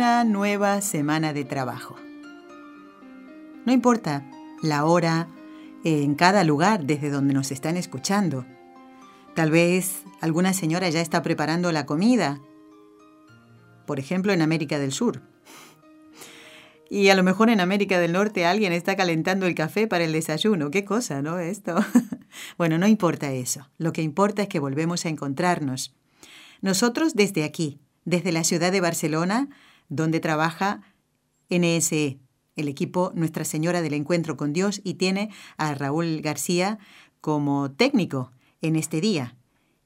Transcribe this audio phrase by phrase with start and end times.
[0.00, 1.94] Una nueva semana de trabajo.
[3.66, 4.24] No importa
[4.62, 5.28] la hora,
[5.84, 8.46] en cada lugar desde donde nos están escuchando.
[9.34, 12.40] Tal vez alguna señora ya está preparando la comida,
[13.84, 15.20] por ejemplo en América del Sur.
[16.88, 20.12] Y a lo mejor en América del Norte alguien está calentando el café para el
[20.12, 20.70] desayuno.
[20.70, 21.40] Qué cosa, ¿no?
[21.40, 21.76] Esto.
[22.56, 23.68] bueno, no importa eso.
[23.76, 25.94] Lo que importa es que volvemos a encontrarnos.
[26.62, 29.50] Nosotros desde aquí, desde la ciudad de Barcelona,
[29.90, 30.80] donde trabaja
[31.50, 32.18] NSE,
[32.56, 36.78] el equipo Nuestra Señora del Encuentro con Dios, y tiene a Raúl García
[37.20, 39.36] como técnico en este día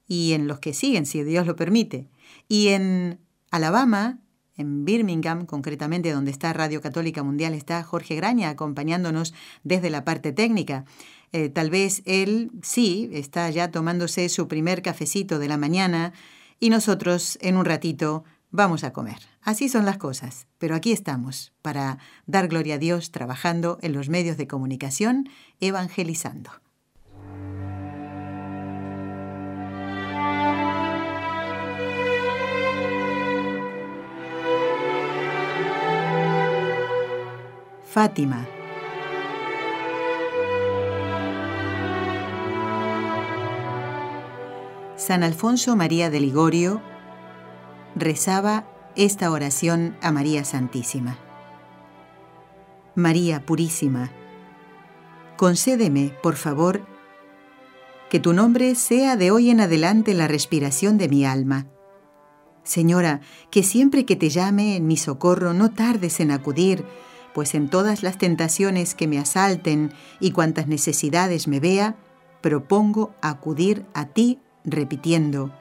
[0.06, 2.08] y en los que siguen, si Dios lo permite.
[2.48, 4.20] Y en Alabama,
[4.56, 10.32] en Birmingham, concretamente donde está Radio Católica Mundial, está Jorge Graña acompañándonos desde la parte
[10.32, 10.84] técnica.
[11.32, 16.12] Eh, tal vez él sí está ya tomándose su primer cafecito de la mañana
[16.60, 19.18] y nosotros en un ratito vamos a comer.
[19.42, 24.08] Así son las cosas, pero aquí estamos para dar gloria a Dios trabajando en los
[24.08, 26.50] medios de comunicación, evangelizando.
[37.84, 38.46] Fátima.
[44.96, 46.93] San Alfonso María de Ligorio
[47.94, 51.18] rezaba esta oración a María Santísima.
[52.94, 54.10] María Purísima,
[55.36, 56.86] concédeme, por favor,
[58.08, 61.66] que tu nombre sea de hoy en adelante la respiración de mi alma.
[62.62, 66.84] Señora, que siempre que te llame en mi socorro no tardes en acudir,
[67.34, 71.96] pues en todas las tentaciones que me asalten y cuantas necesidades me vea,
[72.40, 75.52] propongo acudir a ti repitiendo,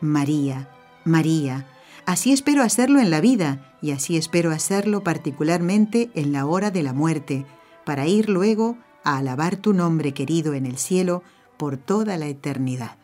[0.00, 0.70] María,
[1.04, 1.66] María.
[2.06, 6.82] Así espero hacerlo en la vida y así espero hacerlo particularmente en la hora de
[6.82, 7.46] la muerte,
[7.84, 11.22] para ir luego a alabar tu nombre querido en el cielo
[11.56, 12.96] por toda la eternidad.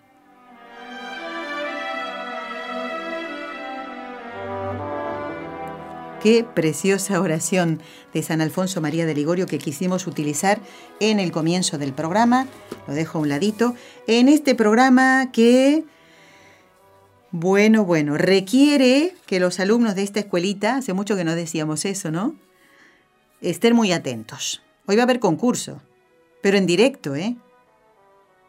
[6.23, 7.81] Qué preciosa oración
[8.13, 10.61] de San Alfonso María de Ligorio que quisimos utilizar
[10.99, 12.49] en el comienzo del programa.
[12.89, 13.75] Lo dejo a un ladito.
[14.09, 15.85] En este programa que
[17.31, 22.11] bueno, bueno, requiere que los alumnos de esta escuelita, hace mucho que no decíamos eso,
[22.11, 22.35] ¿no?
[23.41, 24.63] Estén muy atentos.
[24.87, 25.83] Hoy va a haber concurso,
[26.41, 27.37] pero en directo, ¿eh?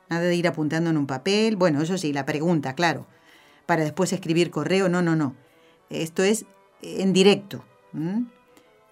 [0.10, 1.56] Nada de ir apuntando en un papel.
[1.56, 3.08] Bueno, eso sí, la pregunta, claro.
[3.66, 5.36] Para después escribir correo, no, no, no.
[5.90, 6.46] Esto es
[6.82, 7.64] en directo.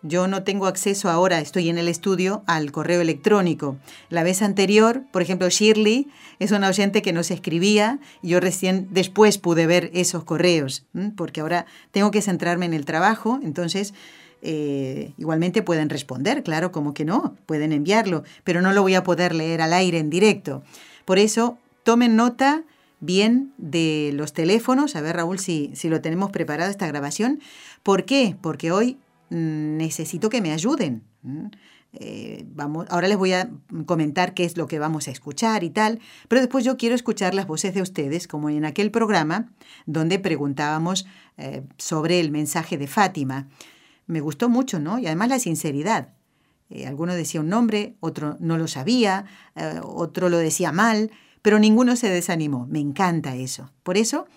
[0.07, 3.77] Yo no tengo acceso ahora, estoy en el estudio, al correo electrónico.
[4.11, 6.07] La vez anterior, por ejemplo, Shirley
[6.37, 10.85] es una oyente que nos escribía y yo recién después pude ver esos correos,
[11.17, 13.95] porque ahora tengo que centrarme en el trabajo, entonces
[14.43, 19.03] eh, igualmente pueden responder, claro, como que no, pueden enviarlo, pero no lo voy a
[19.03, 20.61] poder leer al aire en directo.
[21.05, 22.61] Por eso, tomen nota
[22.99, 27.39] bien de los teléfonos, a ver Raúl si, si lo tenemos preparado esta grabación.
[27.81, 28.35] ¿Por qué?
[28.39, 28.99] Porque hoy
[29.29, 31.03] necesito que me ayuden.
[31.93, 33.49] Eh, vamos, ahora les voy a
[33.85, 37.33] comentar qué es lo que vamos a escuchar y tal, pero después yo quiero escuchar
[37.33, 39.53] las voces de ustedes, como en aquel programa
[39.85, 43.47] donde preguntábamos eh, sobre el mensaje de Fátima.
[44.07, 44.99] Me gustó mucho, ¿no?
[44.99, 46.09] Y además la sinceridad.
[46.69, 49.25] Eh, alguno decía un nombre, otro no lo sabía,
[49.83, 51.11] otro lo decía mal,
[51.41, 52.67] pero ninguno se desanimó.
[52.67, 53.71] Me encanta eso.
[53.83, 54.27] Por eso,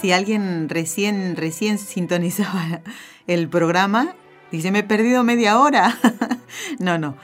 [0.00, 2.82] Si alguien recién, recién sintonizaba
[3.26, 4.14] el programa,
[4.52, 5.98] dice, me he perdido media hora.
[6.78, 7.16] no, no.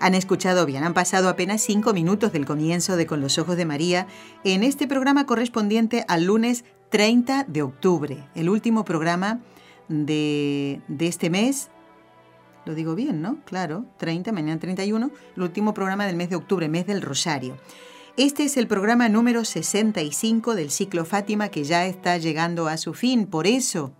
[0.00, 3.64] Han escuchado bien, han pasado apenas cinco minutos del comienzo de Con los Ojos de
[3.64, 4.06] María
[4.44, 9.40] en este programa correspondiente al lunes 30 de octubre, el último programa
[9.88, 11.68] de, de este mes.
[12.66, 13.40] Lo digo bien, ¿no?
[13.46, 17.58] Claro, 30, mañana 31, el último programa del mes de octubre, mes del Rosario.
[18.16, 22.94] Este es el programa número 65 del ciclo Fátima que ya está llegando a su
[22.94, 23.26] fin.
[23.26, 23.92] Por eso,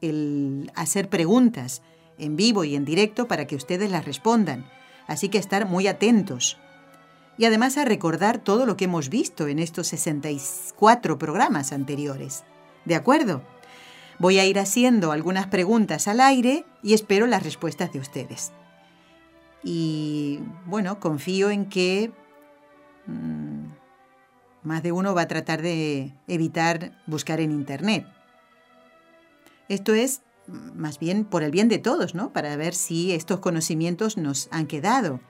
[0.00, 1.82] el hacer preguntas
[2.18, 4.66] en vivo y en directo para que ustedes las respondan
[5.10, 6.56] así que estar muy atentos.
[7.40, 12.44] Y además a recordar todo lo que hemos visto en estos 64 programas anteriores.
[12.84, 13.42] ¿De acuerdo?
[14.18, 18.52] Voy a ir haciendo algunas preguntas al aire y espero las respuestas de ustedes.
[19.64, 22.12] Y bueno, confío en que
[23.06, 23.68] mm,
[24.62, 28.04] más de uno va a tratar de evitar buscar en Internet.
[29.70, 32.34] Esto es más bien por el bien de todos, ¿no?
[32.34, 35.20] Para ver si estos conocimientos nos han quedado.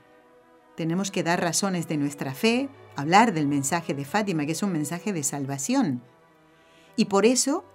[0.81, 4.73] Tenemos que dar razones de nuestra fe, hablar del mensaje de Fátima, que es un
[4.73, 6.03] mensaje de salvación.
[6.97, 7.67] Y por eso,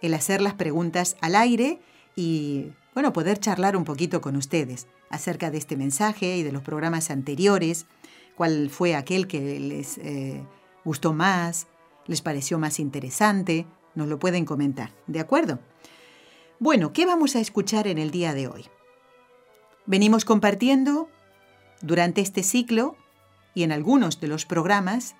[0.00, 1.78] el hacer las preguntas al aire
[2.16, 6.62] y, bueno, poder charlar un poquito con ustedes acerca de este mensaje y de los
[6.62, 7.86] programas anteriores,
[8.34, 10.44] cuál fue aquel que les eh,
[10.84, 11.68] gustó más,
[12.08, 15.60] les pareció más interesante, nos lo pueden comentar, ¿de acuerdo?
[16.58, 18.66] Bueno, ¿qué vamos a escuchar en el día de hoy?
[19.86, 21.08] Venimos compartiendo
[21.82, 22.96] durante este ciclo
[23.54, 25.14] y en algunos de los programas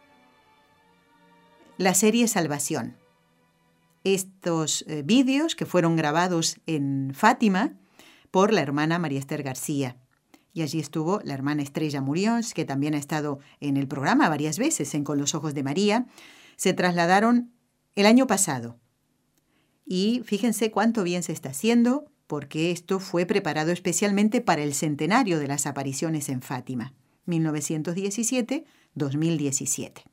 [1.77, 2.97] la serie Salvación.
[4.05, 7.75] Estos eh, vídeos que fueron grabados en Fátima
[8.31, 9.97] por la hermana María Esther García.
[10.55, 14.59] Y allí estuvo la hermana Estrella Murions, que también ha estado en el programa varias
[14.59, 16.07] veces en Con los Ojos de María.
[16.57, 17.53] Se trasladaron
[17.95, 18.79] el año pasado
[19.85, 25.39] y fíjense cuánto bien se está haciendo, porque esto fue preparado especialmente para el centenario
[25.39, 26.95] de las apariciones en Fátima,
[27.27, 30.05] 1917-2017.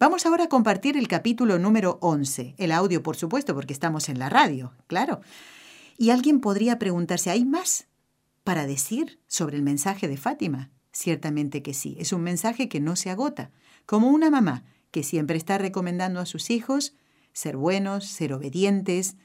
[0.00, 4.18] Vamos ahora a compartir el capítulo número 11, el audio por supuesto, porque estamos en
[4.18, 5.20] la radio, claro.
[5.98, 7.86] Y alguien podría preguntarse, ¿hay más
[8.42, 10.70] para decir sobre el mensaje de Fátima?
[10.90, 13.50] Ciertamente que sí, es un mensaje que no se agota,
[13.84, 16.94] como una mamá que siempre está recomendando a sus hijos
[17.36, 19.16] ser buenos, ser obedientes.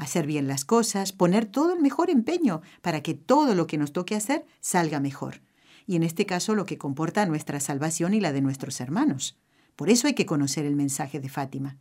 [0.00, 3.92] Hacer bien las cosas, poner todo el mejor empeño para que todo lo que nos
[3.92, 5.42] toque hacer salga mejor.
[5.86, 9.38] Y en este caso lo que comporta nuestra salvación y la de nuestros hermanos.
[9.76, 11.78] Por eso hay que conocer el mensaje de Fátima.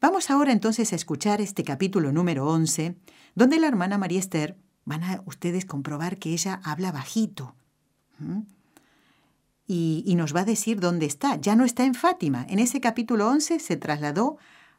[0.00, 2.96] Vamos ahora entonces a escuchar este capítulo número 11,
[3.34, 7.54] donde la hermana María Esther, van a ustedes comprobar que ella habla bajito
[9.66, 11.36] y, nos va a decir dónde está.
[11.36, 12.46] Ya no está en Fátima.
[12.48, 14.36] En ese capítulo 11 se trasladó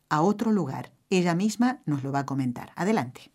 [0.09, 0.91] a otro lugar.
[1.17, 2.71] Ella misma nos lo va a comentar.
[2.75, 3.31] Adelante.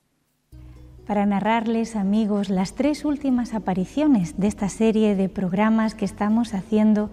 [1.06, 7.10] Para narrarles, amigos, las tres últimas apariciones de esta serie de programas que estamos haciendo,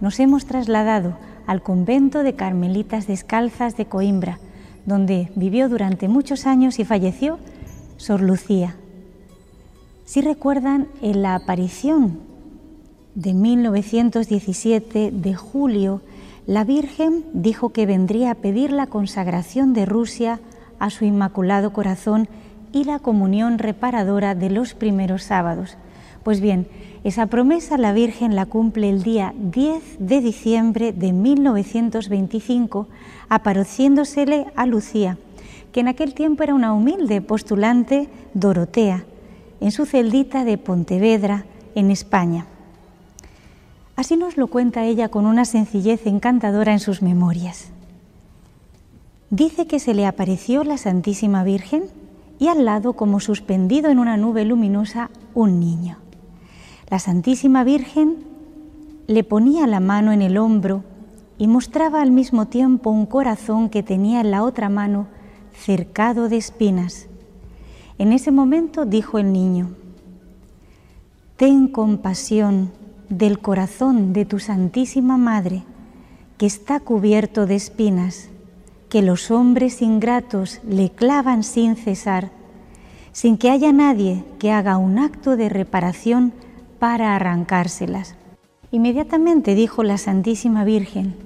[0.00, 1.16] nos hemos trasladado
[1.46, 4.40] al convento de Carmelitas Descalzas de Coimbra,
[4.86, 7.38] donde vivió durante muchos años y falleció
[7.96, 8.74] Sor Lucía.
[10.04, 12.18] Si recuerdan, en la aparición
[13.14, 16.02] de 1917, de julio,
[16.48, 20.40] la Virgen dijo que vendría a pedir la consagración de Rusia
[20.78, 22.26] a su Inmaculado Corazón
[22.72, 25.76] y la comunión reparadora de los primeros sábados.
[26.22, 26.66] Pues bien,
[27.04, 32.88] esa promesa la Virgen la cumple el día 10 de diciembre de 1925,
[33.28, 35.18] apareciéndosele a Lucía,
[35.70, 39.04] que en aquel tiempo era una humilde postulante Dorotea,
[39.60, 42.46] en su celdita de Pontevedra, en España.
[43.98, 47.72] Así nos lo cuenta ella con una sencillez encantadora en sus memorias.
[49.30, 51.82] Dice que se le apareció la Santísima Virgen
[52.38, 55.96] y al lado, como suspendido en una nube luminosa, un niño.
[56.88, 58.18] La Santísima Virgen
[59.08, 60.84] le ponía la mano en el hombro
[61.36, 65.08] y mostraba al mismo tiempo un corazón que tenía en la otra mano
[65.52, 67.08] cercado de espinas.
[67.98, 69.70] En ese momento dijo el niño,
[71.36, 72.77] Ten compasión
[73.08, 75.62] del corazón de tu Santísima Madre,
[76.36, 78.28] que está cubierto de espinas,
[78.88, 82.30] que los hombres ingratos le clavan sin cesar,
[83.12, 86.32] sin que haya nadie que haga un acto de reparación
[86.78, 88.14] para arrancárselas.
[88.70, 91.16] Inmediatamente dijo la Santísima Virgen,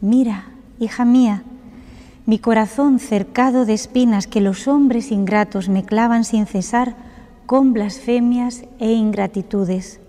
[0.00, 0.46] mira,
[0.78, 1.42] hija mía,
[2.26, 6.94] mi corazón cercado de espinas que los hombres ingratos me clavan sin cesar
[7.46, 10.00] con blasfemias e ingratitudes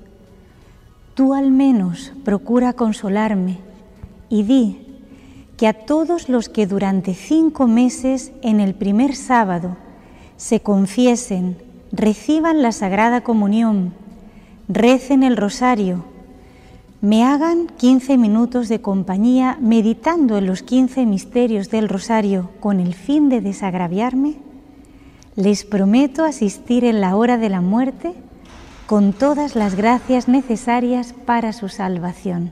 [1.18, 3.58] Tú al menos procura consolarme
[4.30, 4.86] y di
[5.58, 9.78] que a todos los que durante cinco meses en el primer sábado
[10.36, 11.58] se confiesen,
[11.92, 13.96] reciban la Sagrada Comunión,
[14.68, 16.06] recen el rosario,
[17.02, 22.94] me hagan 15 minutos de compañía meditando en los 15 misterios del rosario con el
[22.94, 24.36] fin de desagraviarme,
[25.36, 28.14] les prometo asistir en la hora de la muerte
[28.88, 32.52] con todas las gracias necesarias para su salvación.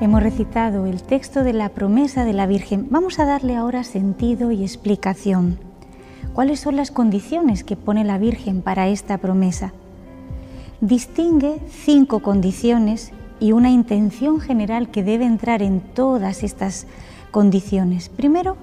[0.00, 2.86] Hemos recitado el texto de la promesa de la Virgen.
[2.90, 5.58] Vamos a darle ahora sentido y explicación.
[6.32, 9.72] ¿Cuáles son las condiciones que pone la Virgen para esta promesa?
[10.80, 16.86] Distingue cinco condiciones y una intención general que debe entrar en todas estas
[17.32, 18.10] condiciones.
[18.10, 18.56] Primero,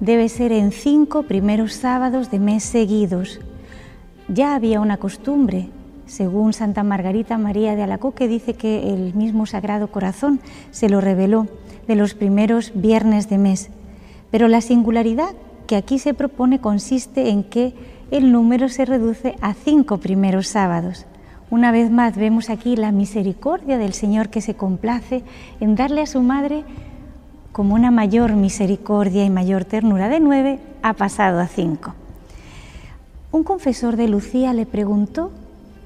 [0.00, 3.40] debe ser en cinco primeros sábados de mes seguidos.
[4.28, 5.68] Ya había una costumbre,
[6.06, 11.48] según Santa Margarita María de Alacoque, dice que el mismo Sagrado Corazón se lo reveló
[11.86, 13.70] de los primeros viernes de mes.
[14.30, 15.34] Pero la singularidad
[15.66, 17.74] que aquí se propone consiste en que
[18.10, 21.06] el número se reduce a cinco primeros sábados.
[21.50, 25.22] Una vez más vemos aquí la misericordia del Señor que se complace
[25.60, 26.64] en darle a su madre
[27.56, 31.94] como una mayor misericordia y mayor ternura de nueve, ha pasado a cinco.
[33.32, 35.30] Un confesor de Lucía le preguntó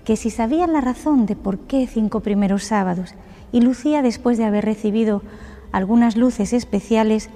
[0.04, 3.14] que si sabía la razón de por qué cinco primeros sábados,
[3.52, 5.22] y Lucía, después de haber recibido
[5.70, 7.30] algunas luces especiales,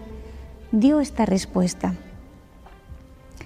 [0.73, 1.95] dio esta respuesta.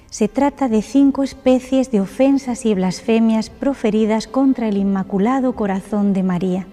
[0.09, 6.23] Se trata de cinco especies de ofensas y blasfemias proferidas contra el Inmaculado Corazón de
[6.23, 6.66] María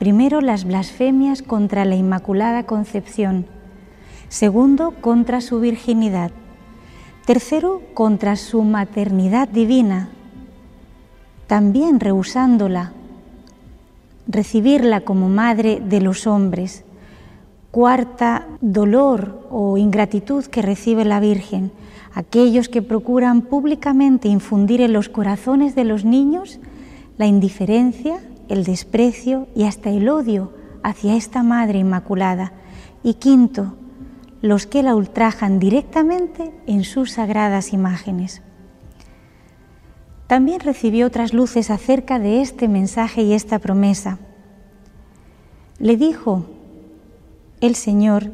[0.00, 3.44] Primero, las blasfemias contra la Inmaculada Concepción.
[4.30, 6.30] Segundo, contra su virginidad.
[7.26, 10.08] Tercero, contra su maternidad divina.
[11.46, 12.94] También rehusándola,
[14.26, 16.82] recibirla como madre de los hombres.
[17.70, 21.72] Cuarta, dolor o ingratitud que recibe la Virgen.
[22.14, 26.58] Aquellos que procuran públicamente infundir en los corazones de los niños
[27.18, 28.18] la indiferencia,
[28.50, 30.52] el desprecio y hasta el odio
[30.82, 32.52] hacia esta Madre Inmaculada.
[33.02, 33.74] Y quinto,
[34.42, 38.42] los que la ultrajan directamente en sus sagradas imágenes.
[40.26, 44.18] También recibió otras luces acerca de este mensaje y esta promesa.
[45.78, 46.44] Le dijo
[47.60, 48.30] el Señor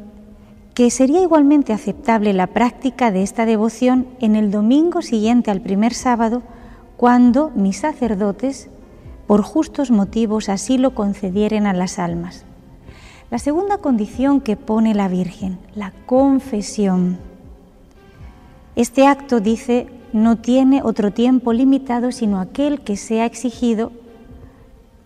[0.75, 5.95] que sería igualmente aceptable la práctica de esta devoción en el domingo siguiente al primer
[5.95, 6.43] sábado,
[6.99, 8.69] cuando mis sacerdotes
[9.27, 12.45] por justos motivos así lo concedieren a las almas.
[13.31, 17.19] La segunda condición que pone la Virgen, la confesión.
[18.77, 23.91] Este acto, dice, no tiene otro tiempo limitado sino aquel que sea exigido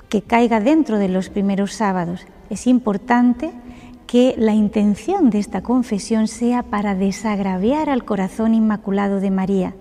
[0.09, 2.27] que caiga dentro de los primeros sábados.
[2.51, 3.53] Es importante
[4.07, 9.75] que la intención de esta confesión sea para desagraviar al corazón inmaculado de María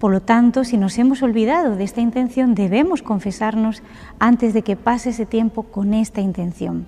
[0.00, 3.82] por lo tanto, si nos hemos olvidado de esta intención, debemos confesarnos
[4.18, 6.86] antes de que pase ese tiempo con esta intención.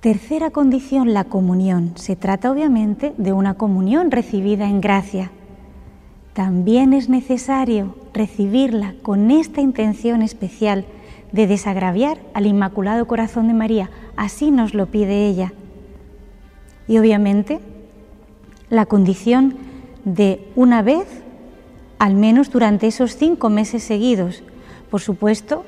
[0.00, 1.92] Tercera condición, la comunión.
[1.94, 5.30] Se trata obviamente de una comunión recibida en gracia.
[6.32, 10.84] También es necesario recibirla con esta intención especial
[11.30, 13.88] de desagraviar al Inmaculado Corazón de María.
[14.16, 15.52] Así nos lo pide ella.
[16.88, 17.60] Y obviamente
[18.68, 19.69] la condición
[20.04, 21.06] de una vez,
[21.98, 24.42] al menos durante esos cinco meses seguidos.
[24.90, 25.64] Por supuesto,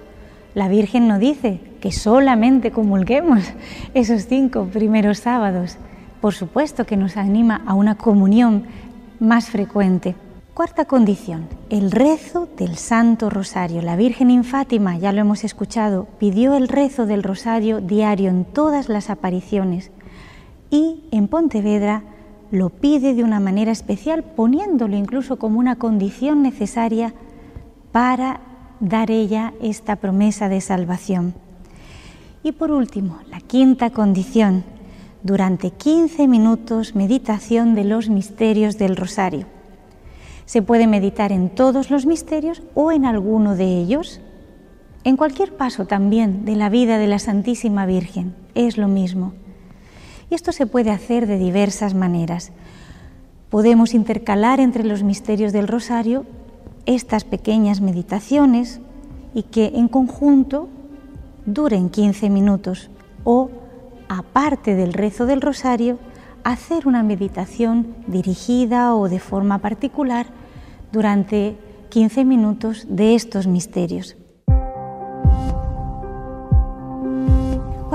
[0.54, 3.40] la Virgen no dice que solamente comulguemos
[3.94, 5.76] esos cinco primeros sábados.
[6.20, 8.64] Por supuesto que nos anima a una comunión
[9.18, 10.14] más frecuente.
[10.54, 13.80] Cuarta condición, el rezo del Santo Rosario.
[13.80, 18.44] La Virgen en Fátima, ya lo hemos escuchado, pidió el rezo del Rosario diario en
[18.44, 19.90] todas las apariciones
[20.70, 22.02] y en Pontevedra
[22.52, 27.14] lo pide de una manera especial, poniéndolo incluso como una condición necesaria
[27.92, 28.40] para
[28.78, 31.34] dar ella esta promesa de salvación.
[32.42, 34.64] Y por último, la quinta condición,
[35.22, 39.46] durante 15 minutos meditación de los misterios del rosario.
[40.44, 44.20] Se puede meditar en todos los misterios o en alguno de ellos.
[45.04, 49.32] En cualquier paso también de la vida de la Santísima Virgen es lo mismo.
[50.32, 52.52] Y esto se puede hacer de diversas maneras.
[53.50, 56.24] Podemos intercalar entre los misterios del rosario
[56.86, 58.80] estas pequeñas meditaciones
[59.34, 60.70] y que en conjunto
[61.44, 62.88] duren 15 minutos
[63.24, 63.50] o,
[64.08, 65.98] aparte del rezo del rosario,
[66.44, 70.28] hacer una meditación dirigida o de forma particular
[70.92, 71.58] durante
[71.90, 74.16] 15 minutos de estos misterios.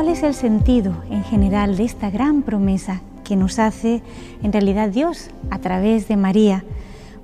[0.05, 4.01] Es el sentido en general de esta gran promesa que nos hace
[4.41, 6.63] en realidad Dios a través de María?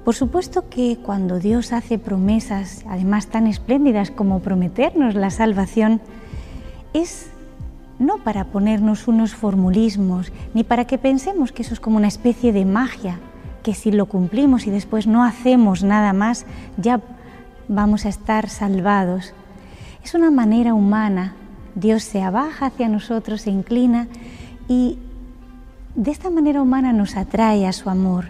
[0.03, 6.01] Por supuesto que cuando Dios hace promesas, además tan espléndidas como prometernos la salvación,
[6.93, 7.29] es
[7.99, 12.51] no para ponernos unos formulismos, ni para que pensemos que eso es como una especie
[12.51, 13.19] de magia,
[13.61, 16.45] que si lo cumplimos y después no hacemos nada más,
[16.77, 16.99] ya
[17.69, 19.33] vamos a estar salvados.
[20.03, 21.35] Es una manera humana.
[21.75, 24.07] Dios se abaja hacia nosotros, se inclina
[24.67, 24.97] y
[25.95, 28.25] de esta manera humana nos atrae a su amor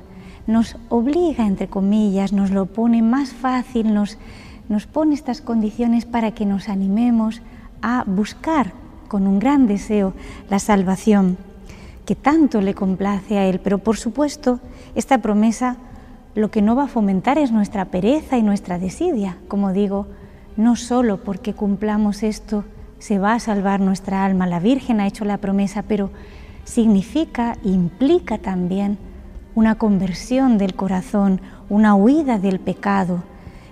[0.48, 4.18] nos obliga, entre comillas, nos lo pone más fácil, nos,
[4.70, 7.42] nos pone estas condiciones para que nos animemos
[7.82, 8.74] a buscar
[9.08, 10.14] con un gran deseo
[10.50, 11.38] la salvación
[12.06, 13.60] que tanto le complace a Él.
[13.64, 14.60] Pero por supuesto,
[14.96, 15.78] esta promesa
[16.36, 19.38] lo que no va a fomentar es nuestra pereza y nuestra desidia.
[19.48, 20.08] Como digo,
[20.58, 22.66] no solo porque cumplamos esto
[23.03, 26.10] se va a salvar nuestra alma, la Virgen ha hecho la promesa, pero
[26.63, 28.98] significa, implica también
[29.55, 33.22] una conversión del corazón, una huida del pecado.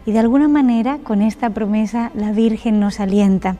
[0.06, 3.56] Y de alguna manera con esta promesa la Virgen nos alienta.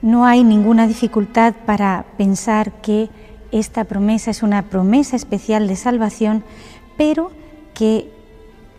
[0.00, 3.10] No hay ninguna dificultad para pensar que
[3.52, 6.44] esta promesa es una promesa especial de salvación,
[6.96, 7.30] pero
[7.74, 8.10] que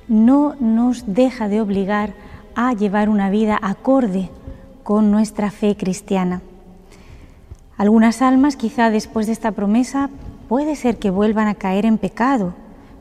[0.07, 2.15] no nos deja de obligar
[2.55, 4.31] a llevar una vida acorde
[5.00, 6.41] nuestra fe cristiana.
[7.77, 10.10] Algunas almas quizá después de esta promesa
[10.50, 12.53] puede ser que vuelvan a caer en pecado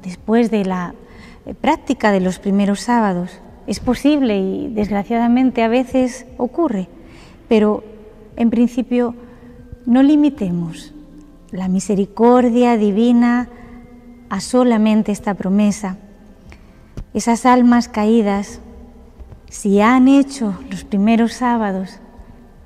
[0.04, 0.94] después de la
[1.46, 3.40] eh, práctica de los primeros sábados.
[3.66, 6.88] Es posible y desgraciadamente a veces ocurre,
[7.48, 7.82] pero
[8.36, 9.14] en principio
[9.86, 10.94] no limitemos
[11.50, 13.48] la misericordia divina
[14.28, 15.96] a solamente esta promesa.
[17.12, 18.60] Esas almas caídas,
[19.50, 21.98] si han hecho los primeros sábados,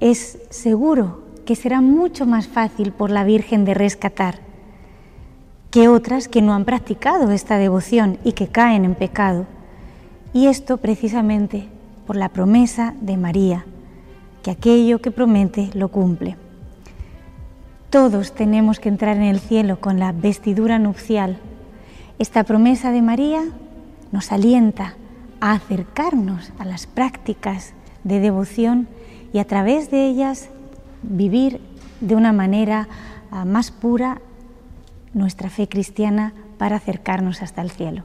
[0.00, 4.38] es seguro que será mucho más fácil por la Virgen de rescatar
[5.70, 9.46] que otras que no han practicado esta devoción y que caen en pecado.
[10.32, 11.66] Y esto precisamente
[12.06, 13.64] por la promesa de María,
[14.44, 16.36] que aquello que promete lo cumple.
[17.90, 21.38] Todos tenemos que entrar en el cielo con la vestidura nupcial.
[22.20, 23.42] Esta promesa de María
[24.12, 24.94] nos alienta
[25.44, 28.88] a acercarnos a las prácticas de devoción
[29.34, 30.48] y a través de ellas
[31.02, 31.60] vivir
[32.00, 32.88] de una manera
[33.30, 34.22] ah, más pura
[35.12, 38.04] nuestra fe cristiana para acercarnos hasta el cielo.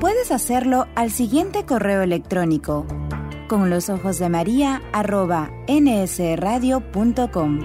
[0.00, 2.86] Puedes hacerlo al siguiente correo electrónico
[3.48, 7.60] con los ojos de María arroba nsradio.com.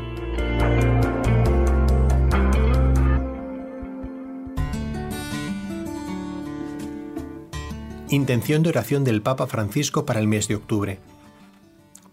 [8.10, 11.00] Intención de oración del Papa Francisco para el mes de octubre.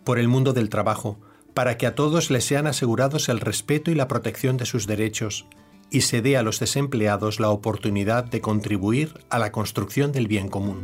[0.04, 1.18] Por el mundo del trabajo,
[1.54, 5.46] para que a todos les sean asegurados el respeto y la protección de sus derechos,
[5.92, 10.48] y se dé a los desempleados la oportunidad de contribuir a la construcción del bien
[10.48, 10.82] común.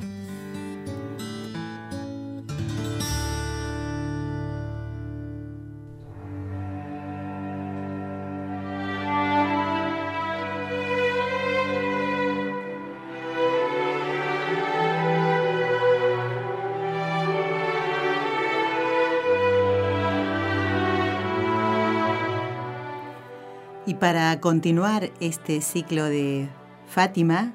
[24.41, 26.49] Continuar este ciclo de
[26.89, 27.55] Fátima,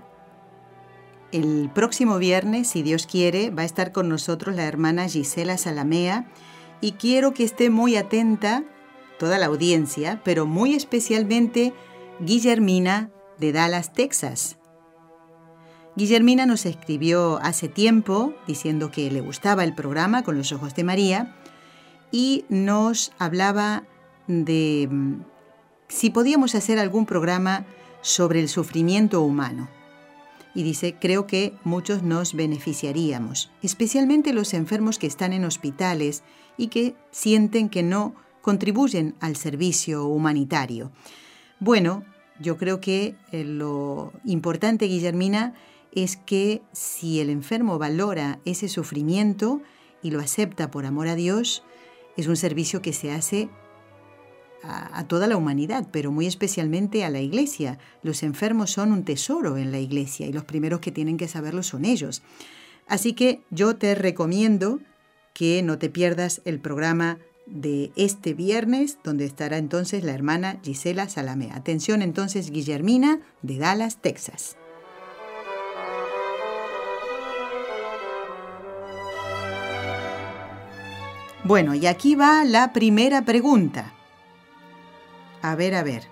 [1.32, 6.28] el próximo viernes, si Dios quiere, va a estar con nosotros la hermana Gisela Salamea
[6.80, 8.64] y quiero que esté muy atenta
[9.18, 11.74] toda la audiencia, pero muy especialmente
[12.20, 13.10] Guillermina
[13.40, 14.58] de Dallas, Texas.
[15.96, 20.84] Guillermina nos escribió hace tiempo diciendo que le gustaba el programa con los ojos de
[20.84, 21.36] María
[22.12, 23.84] y nos hablaba
[24.28, 25.22] de mm,
[25.88, 27.66] si podíamos hacer algún programa
[28.02, 29.70] sobre el sufrimiento humano.
[30.56, 36.24] Y dice, creo que muchos nos beneficiaríamos, especialmente los enfermos que están en hospitales
[36.58, 40.92] y que sienten que no contribuyen al servicio humanitario.
[41.60, 42.04] Bueno,
[42.40, 45.56] yo creo que eh, lo importante, Guillermina,
[45.92, 49.62] es que si el enfermo valora ese sufrimiento
[50.02, 51.64] y lo acepta por amor a Dios,
[52.18, 53.50] es un servicio que se hace
[54.64, 57.78] a, toda la humanidad, pero muy especialmente a la iglesia.
[58.02, 61.64] Los enfermos son un tesoro en la iglesia y los primeros que tienen que saberlo
[61.64, 62.24] son ellos.
[62.88, 64.80] Así que yo te recomiendo
[65.34, 71.10] que no te pierdas el programa de este viernes, donde estará entonces la hermana Gisela
[71.10, 71.52] Salame.
[71.52, 74.56] Atención entonces, Guillermina, de Dallas, Texas.
[81.44, 83.94] Bueno, y aquí va la primera pregunta.
[85.44, 86.04] A ver, a ver.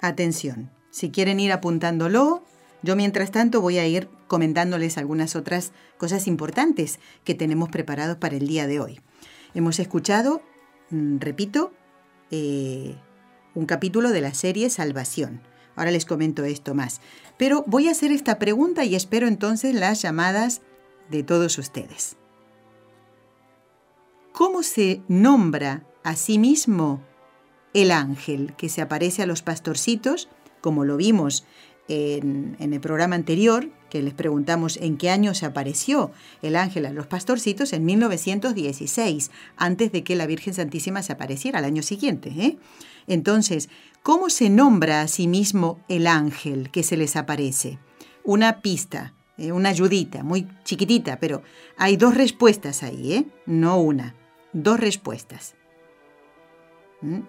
[0.00, 2.42] Atención, si quieren ir apuntándolo,
[2.82, 8.36] yo mientras tanto voy a ir comentándoles algunas otras cosas importantes que tenemos preparados para
[8.36, 9.00] el día de hoy.
[9.54, 10.40] Hemos escuchado,
[10.88, 11.74] mm, repito,
[12.30, 12.96] eh,
[13.54, 15.42] un capítulo de la serie Salvación.
[15.76, 17.02] Ahora les comento esto más.
[17.36, 20.62] Pero voy a hacer esta pregunta y espero entonces las llamadas
[21.10, 22.16] de todos ustedes.
[24.32, 27.02] ¿Cómo se nombra Asimismo,
[27.72, 30.28] el ángel que se aparece a los pastorcitos,
[30.60, 31.44] como lo vimos
[31.88, 36.12] en, el programa anterior, que les preguntamos en qué año se apareció
[36.42, 41.58] el ángel a los pastorcitos, en 1916, antes de que la Virgen Santísima se apareciera
[41.58, 42.30] al año siguiente.
[42.30, 42.58] ¿eh?
[43.06, 43.70] Entonces,
[44.02, 47.78] ¿cómo se nombra a sí mismo el ángel que se les aparece?
[48.24, 49.52] Una pista, ¿eh?
[49.52, 51.42] una ayudita, muy chiquitita, pero
[51.78, 53.26] hay dos respuestas ahí, ¿eh?
[53.46, 54.14] no una,
[54.52, 55.54] dos respuestas.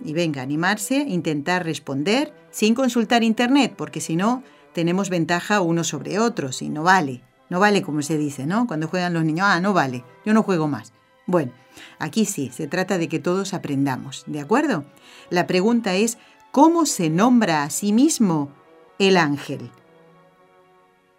[0.03, 6.19] Y venga, animarse, intentar responder sin consultar internet, porque si no, tenemos ventaja uno sobre
[6.19, 7.21] otros y no vale.
[7.49, 8.67] No vale como se dice, ¿no?
[8.67, 10.93] Cuando juegan los niños, ah, no vale, yo no juego más.
[11.27, 11.51] Bueno,
[11.99, 14.85] aquí sí, se trata de que todos aprendamos, ¿de acuerdo?
[15.29, 16.17] La pregunta es,
[16.51, 18.51] ¿cómo se nombra a sí mismo
[18.99, 19.71] el ángel?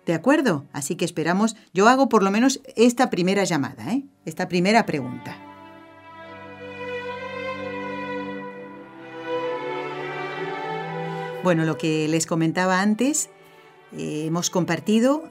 [0.07, 0.65] ¿De acuerdo?
[0.73, 4.05] Así que esperamos, yo hago por lo menos esta primera llamada, ¿eh?
[4.25, 5.37] esta primera pregunta.
[11.47, 13.31] Bueno, lo que les comentaba antes,
[13.97, 15.31] eh, hemos compartido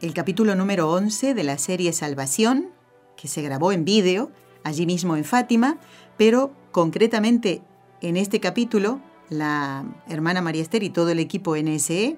[0.00, 2.68] el capítulo número 11 de la serie Salvación,
[3.16, 4.30] que se grabó en vídeo,
[4.62, 5.78] allí mismo en Fátima,
[6.16, 7.62] pero concretamente
[8.00, 12.16] en este capítulo, la hermana María Esther y todo el equipo NSE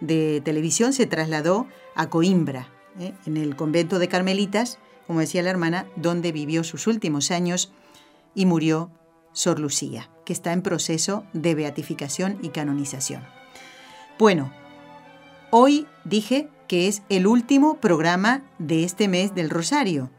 [0.00, 3.12] de televisión se trasladó a Coimbra, ¿eh?
[3.26, 7.74] en el convento de Carmelitas, como decía la hermana, donde vivió sus últimos años
[8.34, 8.90] y murió
[9.32, 13.22] Sor Lucía, que está en proceso de beatificación y canonización.
[14.18, 14.52] Bueno,
[15.50, 20.10] hoy dije que es el último programa de este mes del Rosario,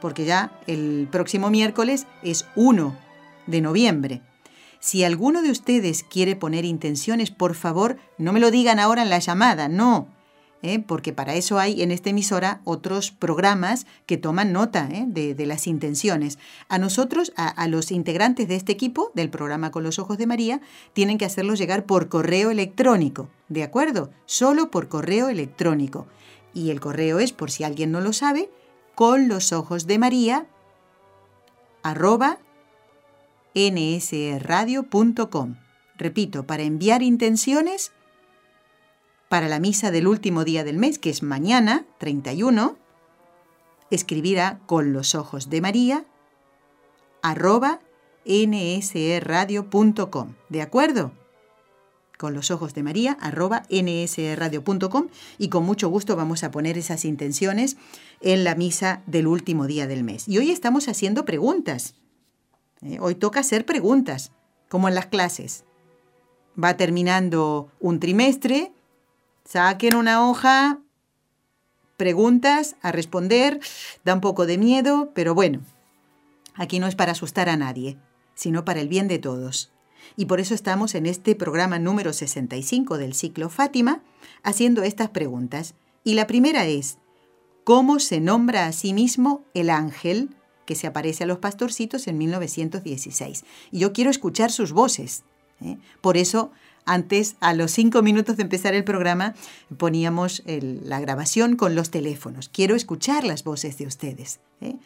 [0.00, 2.96] porque ya el próximo miércoles es 1
[3.46, 4.22] de noviembre.
[4.78, 9.10] Si alguno de ustedes quiere poner intenciones, por favor, no me lo digan ahora en
[9.10, 10.08] la llamada, no.
[10.62, 10.78] ¿Eh?
[10.78, 15.04] porque para eso hay en esta emisora otros programas que toman nota ¿eh?
[15.06, 16.38] de, las intenciones.
[16.68, 20.60] A nosotros, a, los integrantes de este equipo del programa Con los Ojos de María,
[20.92, 24.10] tienen que hacerlo llegar por correo electrónico, ¿de acuerdo?
[24.26, 26.06] Solo por correo electrónico.
[26.54, 28.50] Y el correo es, por si alguien no lo sabe,
[28.94, 30.46] con los ojos de María
[31.82, 32.38] arroba
[33.54, 35.56] nsradio.com.
[35.98, 37.92] Repito, para enviar intenciones
[39.28, 42.76] para la misa del último día del mes, que es mañana, 31,
[43.90, 46.04] escribirá con los ojos de María
[47.22, 47.80] arroba
[48.24, 49.64] nsradio.com.
[50.48, 51.12] ¿De acuerdo?
[52.18, 55.08] Con los ojos de María arroba nsradio.com
[55.38, 57.76] y con mucho gusto vamos a poner esas intenciones
[58.20, 60.26] en la misa del último día del mes.
[60.28, 61.94] Y hoy estamos haciendo preguntas.
[62.82, 62.98] ¿eh?
[63.00, 64.32] Hoy toca hacer preguntas,
[64.68, 65.64] como en las clases.
[66.62, 68.72] Va terminando un trimestre
[69.46, 70.80] Saquen una hoja,
[71.96, 73.60] preguntas a responder,
[74.04, 75.60] da un poco de miedo, pero bueno,
[76.54, 77.96] aquí no es para asustar a nadie,
[78.34, 79.70] sino para el bien de todos.
[80.16, 84.02] Y por eso estamos en este programa número 65 del ciclo Fátima
[84.42, 85.74] haciendo estas preguntas.
[86.02, 86.98] Y la primera es,
[87.62, 90.30] ¿cómo se nombra a sí mismo el ángel
[90.64, 93.44] que se aparece a los pastorcitos en 1916?
[93.70, 95.22] Y yo quiero escuchar sus voces.
[95.60, 95.78] ¿eh?
[96.00, 96.50] Por eso
[96.86, 99.34] antes, a los cinco minutos de empezar el programa,
[99.76, 102.48] poníamos la grabación con los teléfonos.
[102.48, 104.38] Quiero escuchar las voces de ustedes.
[104.60, 104.76] ¿eh?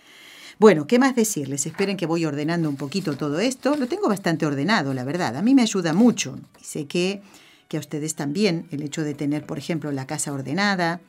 [0.58, 1.66] Bueno, ¿qué más decirles?
[1.66, 3.76] Esperen que voy ordenando un poquito todo esto.
[3.76, 5.36] Lo tengo bastante ordenado, la verdad.
[5.36, 6.38] A mí me ayuda mucho.
[6.60, 7.20] Y sé que,
[7.68, 11.00] que a ustedes también el hecho de tener, por ejemplo, la casa ordenada.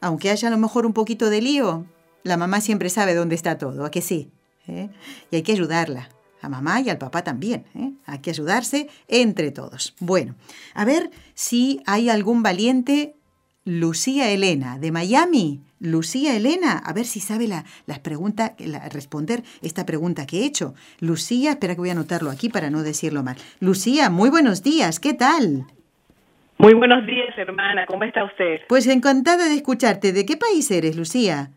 [0.00, 1.86] Aunque haya a lo mejor un poquito de lío,
[2.24, 4.30] la mamá siempre sabe dónde está todo, ¿a que sí?
[4.66, 4.90] ¿Eh?
[5.30, 6.08] Y hay que ayudarla
[6.40, 7.64] a mamá y al papá también.
[7.74, 7.92] ¿eh?
[8.06, 9.94] Hay que ayudarse entre todos.
[10.00, 10.34] Bueno,
[10.74, 13.14] a ver si hay algún valiente.
[13.64, 15.60] Lucía Elena, de Miami.
[15.78, 18.52] Lucía Elena, a ver si sabe la, las preguntas,
[18.90, 20.74] responder esta pregunta que he hecho.
[21.00, 23.36] Lucía, espera que voy a anotarlo aquí para no decirlo mal.
[23.60, 25.66] Lucía, muy buenos días, ¿qué tal?
[26.56, 28.62] Muy buenos días, hermana, ¿cómo está usted?
[28.68, 30.12] Pues encantada de escucharte.
[30.12, 31.52] ¿De qué país eres, Lucía?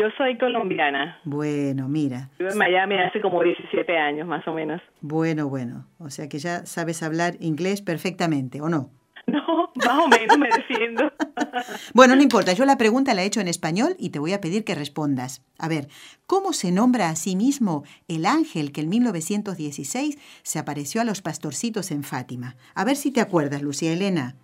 [0.00, 1.20] Yo soy colombiana.
[1.24, 2.30] Bueno, mira.
[2.38, 4.80] Vivo en Miami hace como 17 años, más o menos.
[5.02, 5.88] Bueno, bueno.
[5.98, 8.88] O sea que ya sabes hablar inglés perfectamente, ¿o no?
[9.26, 11.12] No, más o menos me defiendo.
[11.94, 12.54] bueno, no importa.
[12.54, 15.44] Yo la pregunta la he hecho en español y te voy a pedir que respondas.
[15.58, 15.88] A ver,
[16.26, 21.20] ¿cómo se nombra a sí mismo el ángel que en 1916 se apareció a los
[21.20, 22.56] pastorcitos en Fátima?
[22.74, 24.34] A ver si te acuerdas, Lucía Elena.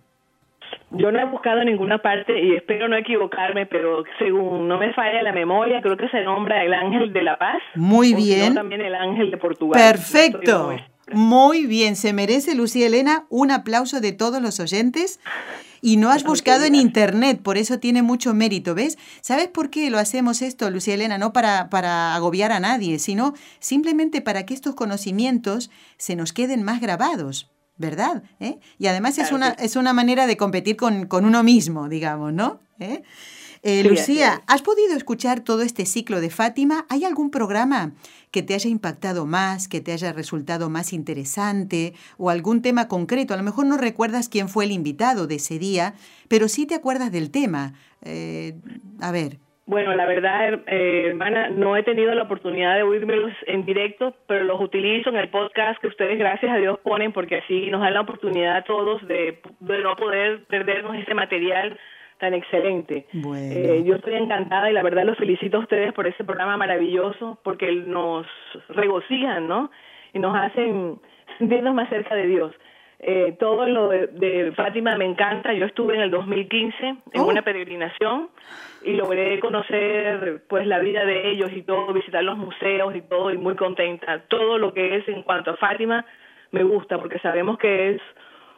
[0.91, 4.93] Yo no he buscado en ninguna parte y espero no equivocarme, pero según no me
[4.93, 7.61] falla la memoria, creo que se nombra el ángel de la paz.
[7.75, 8.53] Muy bien.
[8.53, 9.81] también el ángel de Portugal.
[9.81, 10.73] Perfecto.
[11.11, 15.19] Muy bien, se merece Lucía Elena un aplauso de todos los oyentes.
[15.79, 18.97] Y no has buscado en internet, por eso tiene mucho mérito, ¿ves?
[19.21, 21.19] ¿Sabes por qué lo hacemos esto, Lucía Elena?
[21.19, 26.63] No para, para agobiar a nadie, sino simplemente para que estos conocimientos se nos queden
[26.63, 27.51] más grabados.
[27.77, 28.23] ¿Verdad?
[28.39, 28.59] ¿Eh?
[28.79, 32.59] Y además es, una, es una manera de competir con, uno mismo, digamos, ¿no?
[32.79, 33.03] ¿Eh?
[33.63, 36.85] eh Lucía, ¿has podido escuchar todo este ciclo de Fátima?
[36.89, 37.93] ¿Hay algún programa
[38.31, 43.33] que te haya impactado más, que te haya resultado más interesante o algún tema concreto?
[43.33, 45.93] A lo mejor no recuerdas quién fue el invitado de ese día,
[46.27, 47.73] pero sí te acuerdas del tema.
[48.01, 48.55] Eh,
[48.99, 49.39] a ver.
[49.67, 54.45] Bueno, la verdad, eh, hermana, no he tenido la oportunidad de oírmelos en directo, pero
[54.45, 57.93] los utilizo en el podcast que ustedes, gracias a Dios, ponen, porque así nos dan
[57.93, 61.77] la oportunidad a todos de, no poder perdernos ese material
[62.17, 63.07] tan excelente.
[63.13, 67.37] Eh, yo estoy encantada y la verdad los felicito a ustedes por ese programa maravilloso,
[67.43, 68.25] porque nos
[68.69, 69.69] regocijan, ¿no?
[70.13, 70.97] Y nos hacen
[71.39, 72.53] sentirnos más cerca de Dios.
[72.99, 75.53] Eh, todo lo de, Fátima me encanta.
[75.53, 78.29] Yo estuve en el 2015 en una peregrinación
[78.83, 83.31] y logré conocer pues la vida de ellos y todo, visitar los museos y todo
[83.31, 84.23] y muy contenta.
[84.27, 86.05] Todo lo que es en cuanto a Fátima
[86.51, 88.01] me gusta porque sabemos que es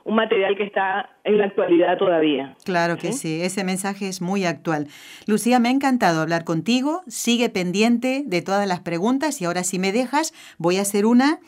[0.05, 2.55] un material que está en la actualidad todavía.
[2.63, 3.41] Claro que ¿Sí?
[3.41, 4.87] ese mensaje es muy actual.
[5.27, 9.79] Lucía, me ha encantado hablar contigo, sigue pendiente de todas las preguntas y ahora si
[9.79, 11.39] me dejas voy a hacer una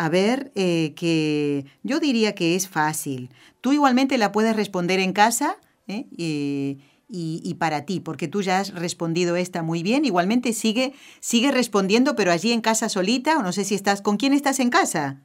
[0.00, 3.28] a ver, eh, que yo diría que es fácil.
[3.60, 5.56] Tú igualmente la puedes responder en casa
[5.88, 6.06] ¿eh?
[6.10, 10.06] y, y, para ti, porque tú ya has respondido esta muy bien.
[10.06, 14.16] Igualmente sigue, sigue respondiendo, pero allí en casa solita, o no sé si estás, ¿con
[14.16, 15.20] quién estás en casa?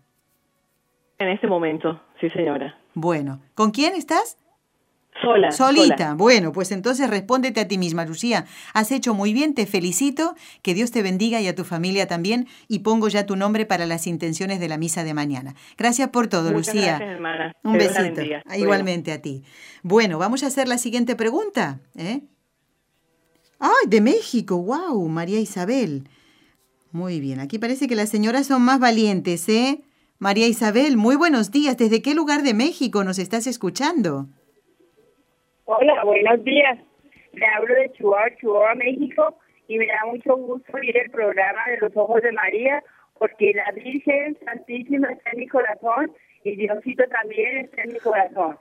[1.20, 2.78] En este momento, sí señora.
[2.96, 4.38] Bueno, ¿con quién estás?
[5.22, 5.52] Sola.
[5.52, 6.14] Solita.
[6.14, 8.46] Bueno, pues entonces respóndete a ti misma, Lucía.
[8.74, 12.48] Has hecho muy bien, te felicito, que Dios te bendiga y a tu familia también,
[12.68, 15.56] y pongo ya tu nombre para las intenciones de la misa de mañana.
[15.78, 16.98] Gracias por todo, Lucía.
[16.98, 17.56] Gracias, hermana.
[17.64, 18.22] Un besito.
[18.56, 19.44] Igualmente a ti.
[19.84, 21.80] Bueno, vamos a hacer la siguiente pregunta.
[21.96, 22.22] ¿eh?
[23.60, 24.58] ¡Ay, de México!
[24.58, 25.08] ¡Wow!
[25.08, 26.10] María Isabel.
[26.92, 29.82] Muy bien, aquí parece que las señoras son más valientes, ¿eh?
[30.18, 31.76] María Isabel, muy buenos días.
[31.78, 34.30] ¿Desde qué lugar de México nos estás escuchando?
[35.68, 36.78] Hola, buenos días.
[37.34, 41.78] Le hablo de Chihuahua, Chihuahua, México, y me da mucho gusto oír el programa de
[41.80, 42.84] los Ojos de María,
[43.18, 46.12] porque la Virgen Santísima está en mi corazón
[46.44, 48.60] y Diosito también está en mi corazón.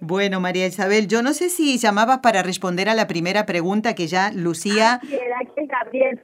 [0.00, 4.06] Bueno, María Isabel, yo no sé si llamabas para responder a la primera pregunta que
[4.06, 5.00] ya Lucía...
[5.02, 6.22] Ah, Gabriel.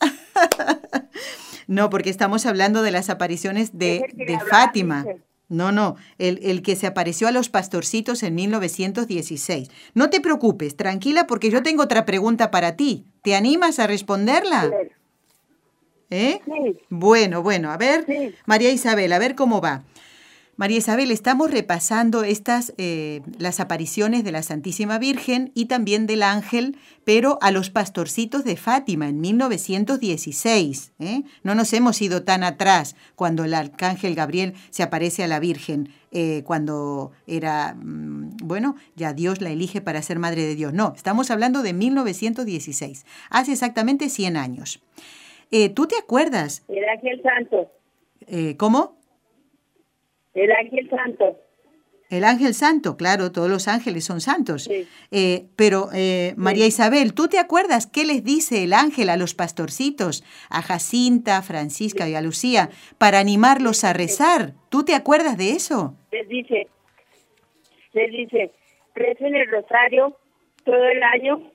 [1.66, 5.04] no, porque estamos hablando de las apariciones de, de Fátima.
[5.48, 9.68] No, no, el, que se apareció a los pastorcitos en 1916.
[9.92, 13.04] No te preocupes, tranquila, porque yo tengo otra pregunta para ti.
[13.22, 14.72] ¿Te animas a responderla?
[16.10, 16.40] ¿Eh?
[16.88, 19.84] Bueno, bueno, a ver, María Isabel, a ver cómo va.
[20.56, 26.22] María Isabel, estamos repasando estas, eh, las apariciones de la Santísima Virgen y también del
[26.22, 30.92] ángel, pero a los pastorcitos de Fátima en 1916.
[31.00, 31.22] ¿eh?
[31.42, 35.88] No nos hemos ido tan atrás cuando el arcángel Gabriel se aparece a la Virgen,
[36.12, 40.72] eh, cuando era, mm, bueno, ya Dios la elige para ser madre de Dios.
[40.72, 44.80] No, estamos hablando de 1916, hace exactamente 100 años.
[45.74, 46.64] ¿Tú te acuerdas?
[46.66, 47.70] Era aquí el santo.
[48.56, 48.96] ¿Cómo?
[50.34, 51.38] El ángel santo.
[52.10, 54.70] El ángel santo, claro, todos los ángeles son santos.
[55.10, 59.34] Eh, pero, eh, María Isabel, ¿tú te acuerdas qué les dice el ángel a los
[59.34, 62.68] pastorcitos, a Jacinta, a Francisca y a Lucía,
[62.98, 64.52] para animarlos a rezar?
[64.70, 65.94] ¿Tú te acuerdas de eso?
[66.12, 66.68] Les dice,
[67.94, 68.50] les dice,
[68.94, 70.16] recen el rosario
[70.64, 71.50] todo el año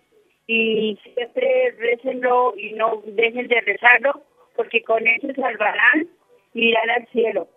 [0.47, 4.23] y siempre recenlo y no dejen de rezarlo,
[4.55, 6.09] porque con eso salvarán
[6.53, 7.47] y irán al cielo.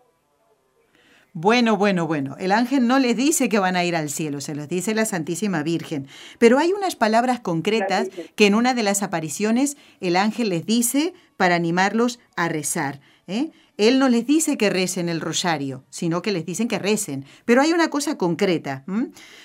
[1.34, 2.36] Bueno, bueno, bueno.
[2.38, 5.06] El ángel no les dice que van a ir al cielo, se los dice la
[5.06, 6.06] Santísima Virgen.
[6.38, 11.14] Pero hay unas palabras concretas que en una de las apariciones el ángel les dice
[11.38, 13.00] para animarlos a rezar.
[13.26, 13.50] ¿eh?
[13.78, 17.24] Él no les dice que recen el rosario, sino que les dicen que recen.
[17.46, 18.84] Pero hay una cosa concreta.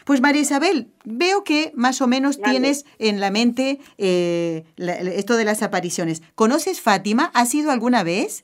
[0.04, 5.46] Pues María Isabel, veo que más o menos tienes en la mente eh, esto de
[5.46, 6.22] las apariciones.
[6.36, 7.32] ¿Conoces Fátima?
[7.34, 8.44] ¿Has ido alguna vez?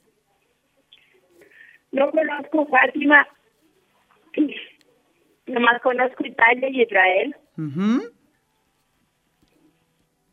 [1.94, 3.28] No conozco Fátima,
[5.46, 7.36] nomás conozco Italia y Israel.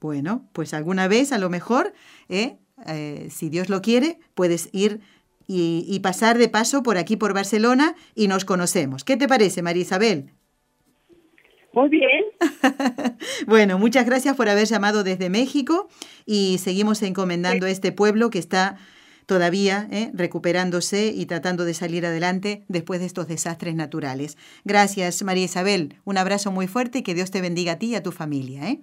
[0.01, 1.93] Bueno, pues alguna vez a lo mejor,
[2.31, 2.57] ¿eh?
[2.87, 5.01] Eh, si Dios lo quiere, puedes ir
[5.47, 9.05] y, y, pasar de paso por aquí, por Barcelona, y nos conocemos.
[9.05, 10.31] ¿Qué te parece, María Isabel?
[11.75, 12.25] Muy bien.
[13.47, 15.89] bueno, muchas gracias por haber llamado desde México
[16.25, 18.79] y seguimos encomendando a este pueblo que está
[19.27, 20.11] todavía ¿eh?
[20.15, 24.37] recuperándose y tratando de salir adelante después de estos desastres naturales.
[24.65, 25.97] Gracias, María Isabel.
[26.05, 28.69] Un abrazo muy fuerte y que Dios te bendiga a ti y a tu familia.
[28.69, 28.81] ¿eh?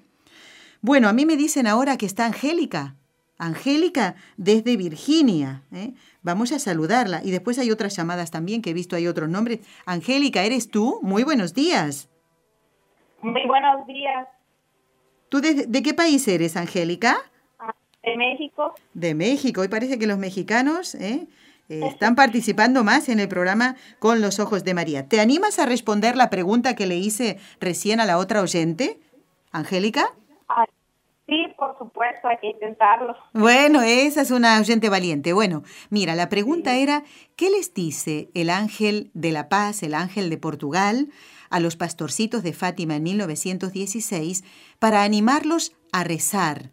[0.82, 2.96] Bueno, a mí me dicen ahora que está Angélica.
[3.38, 5.64] Angélica desde Virginia.
[5.72, 5.94] ¿eh?
[6.22, 7.22] Vamos a saludarla.
[7.24, 9.60] Y después hay otras llamadas también que he visto, hay otros nombres.
[9.86, 11.00] Angélica, ¿eres tú?
[11.04, 12.10] Muy buenos días.
[13.22, 14.28] Muy buenos días.
[15.30, 17.18] ¿Tú de qué país eres, Angélica?
[18.08, 18.74] De México.
[18.94, 19.62] De México.
[19.62, 21.28] Hoy parece que los mexicanos ¿eh?
[21.68, 25.10] Eh, están participando más en el programa Con los Ojos de María.
[25.10, 29.02] ¿Te animas a responder la pregunta que le hice recién a la otra oyente,
[29.52, 30.14] Angélica?
[31.26, 33.14] sí, por supuesto, hay que intentarlo.
[33.34, 35.34] Bueno, esa es una oyente valiente.
[35.34, 37.04] Bueno, mira, la pregunta era,
[37.36, 41.10] ¿qué les dice el ángel de la paz, el ángel de Portugal,
[41.50, 44.46] a los pastorcitos de Fátima en 1916
[44.80, 46.72] para animarlos a rezar?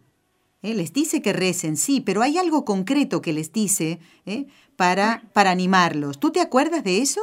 [0.65, 0.73] ¿Eh?
[0.73, 4.47] Les dice que recen, sí, pero hay algo concreto que les dice ¿eh?
[4.75, 6.19] para, para animarlos.
[6.19, 7.21] ¿Tú te acuerdas de eso?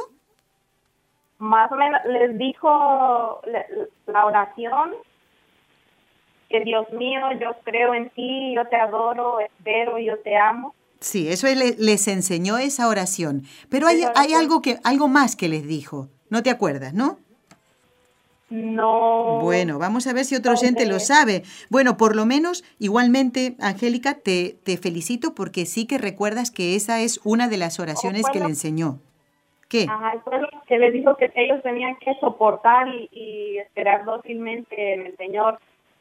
[1.39, 3.41] Más o menos les dijo
[4.07, 4.91] la oración,
[6.53, 10.75] que Dios mío, yo creo en ti, yo te adoro, espero, yo te amo.
[10.99, 13.43] Sí, eso les enseñó esa oración.
[13.69, 16.09] Pero hay, hay algo, que, algo más que les dijo.
[16.29, 17.19] ¿No te acuerdas, no?
[18.53, 19.39] No.
[19.41, 21.41] Bueno, vamos a ver si otro oyente lo sabe.
[21.71, 27.01] Bueno, por lo menos, igualmente, Angélica, te, te felicito porque sí que recuerdas que esa
[27.01, 28.99] es una de las oraciones que le enseñó.
[29.69, 29.87] ¿Qué?
[29.89, 30.23] Ajá,
[30.67, 35.57] que le dijo que ellos tenían que soportar y, esperar dócilmente en el Señor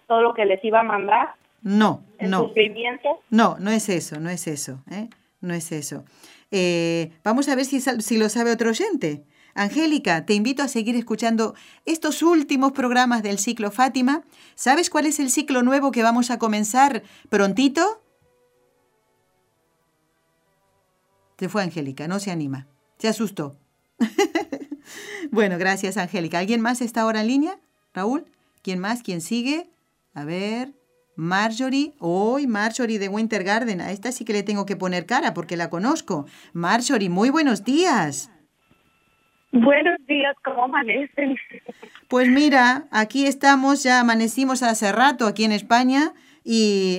[0.07, 1.31] todo lo que les iba a mandar.
[1.63, 2.49] No, no.
[2.49, 3.21] Sufrimiento.
[3.31, 5.09] No, no es eso, no es eso, ¿eh?
[5.41, 6.05] No es eso.
[6.51, 9.23] Eh, vamos a ver si, si lo sabe otro oyente.
[9.55, 14.23] Angélica, te invito a seguir escuchando estos últimos programas del ciclo Fátima.
[14.55, 18.03] ¿Sabes cuál es el ciclo nuevo que vamos a comenzar prontito?
[21.39, 22.67] Se fue Angélica, no se anima.
[22.99, 23.57] Se asustó.
[25.31, 26.39] bueno, gracias Angélica.
[26.39, 27.59] ¿Alguien más está ahora en línea?
[27.93, 28.25] Raúl,
[28.63, 29.03] ¿quién más?
[29.03, 29.69] ¿Quién sigue?
[30.15, 30.73] A ver,
[31.17, 31.95] Marjorie.
[31.99, 33.81] Hoy Marjorie de Winter Garden.
[33.81, 36.27] A esta sí que le tengo que poner cara porque la conozco.
[36.53, 38.31] Marjorie, muy buenos días.
[39.53, 41.37] Buenos días, ¿cómo amanecen?
[42.09, 46.97] Pues mira, aquí estamos, ya amanecimos hace rato aquí en España y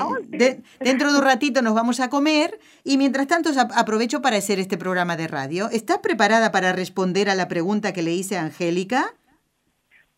[0.80, 4.78] dentro de un ratito nos vamos a comer y mientras tanto aprovecho para hacer este
[4.78, 5.68] programa de radio.
[5.72, 9.06] ¿Estás preparada para responder a la pregunta que le hice a Angélica?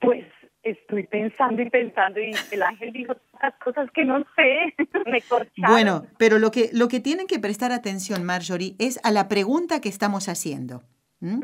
[0.01, 0.25] Pues
[0.61, 4.75] estoy pensando y pensando y el ángel dijo tantas cosas que no sé,
[5.09, 5.71] me cortaron.
[5.71, 9.79] Bueno, pero lo que, lo que tienen que prestar atención, Marjorie, es a la pregunta
[9.79, 10.83] que estamos haciendo.
[11.25, 11.39] ¿Mm?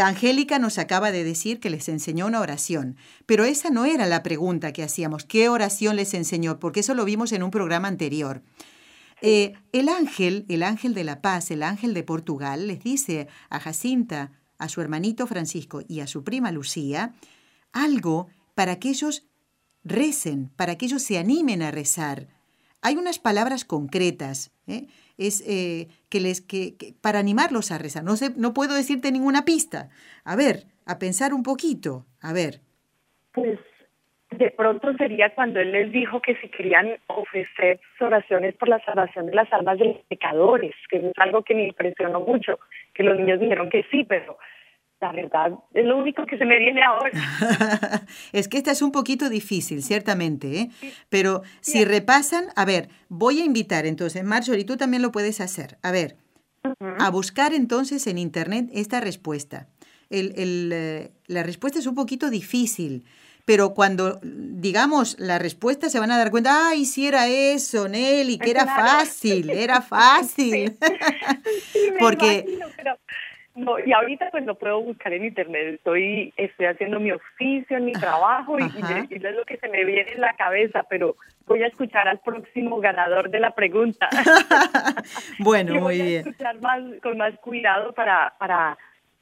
[0.00, 4.22] Angélica nos acaba de decir que les enseñó una oración, pero esa no era la
[4.22, 5.24] pregunta que hacíamos.
[5.24, 6.58] ¿Qué oración les enseñó?
[6.58, 8.42] Porque eso lo vimos en un programa anterior.
[9.20, 13.60] Eh, el ángel, el ángel de la paz, el ángel de Portugal, les dice a
[13.60, 17.14] Jacinta, a su hermanito Francisco y a su prima Lucía
[17.72, 19.26] algo para que ellos
[19.84, 22.28] recen, para que ellos se animen a rezar.
[22.80, 24.50] Hay unas palabras concretas.
[24.66, 24.86] ¿eh?
[25.18, 28.04] Es eh, que les que, para animarlos a rezar.
[28.04, 29.88] No sé, no puedo decirte ninguna pista.
[30.24, 32.06] A ver, a pensar un poquito.
[32.20, 32.60] A ver.
[33.32, 33.58] Pues
[34.30, 39.26] de pronto sería cuando él les dijo que si querían ofrecer oraciones por la salvación
[39.26, 42.58] de las almas de los pecadores, que es algo que me impresionó mucho,
[42.92, 44.38] que los niños dijeron que sí, pero
[45.00, 47.10] la verdad, es lo único que se me viene ahora.
[48.32, 50.70] es que esta es un poquito difícil, ciertamente, ¿eh?
[51.10, 55.76] Pero si repasan, a ver, voy a invitar entonces, Marjorie, tú también lo puedes hacer.
[55.82, 56.16] A ver,
[56.98, 59.68] a buscar entonces en Internet esta respuesta.
[60.08, 63.04] El, el, eh, la respuesta es un poquito difícil,
[63.44, 68.38] pero cuando digamos la respuesta se van a dar cuenta, ay, si era eso, Nelly,
[68.38, 70.76] que era fácil, era fácil.
[71.98, 72.44] Porque...
[73.56, 75.76] No, y ahorita pues lo puedo buscar en internet.
[75.76, 80.12] Estoy, estoy haciendo mi oficio, mi trabajo y, y, es lo que se me viene
[80.12, 84.10] en la cabeza, pero voy a escuchar al próximo ganador de la pregunta.
[85.38, 86.26] bueno, muy voy bien.
[86.26, 88.76] A escuchar más, con más cuidado para, para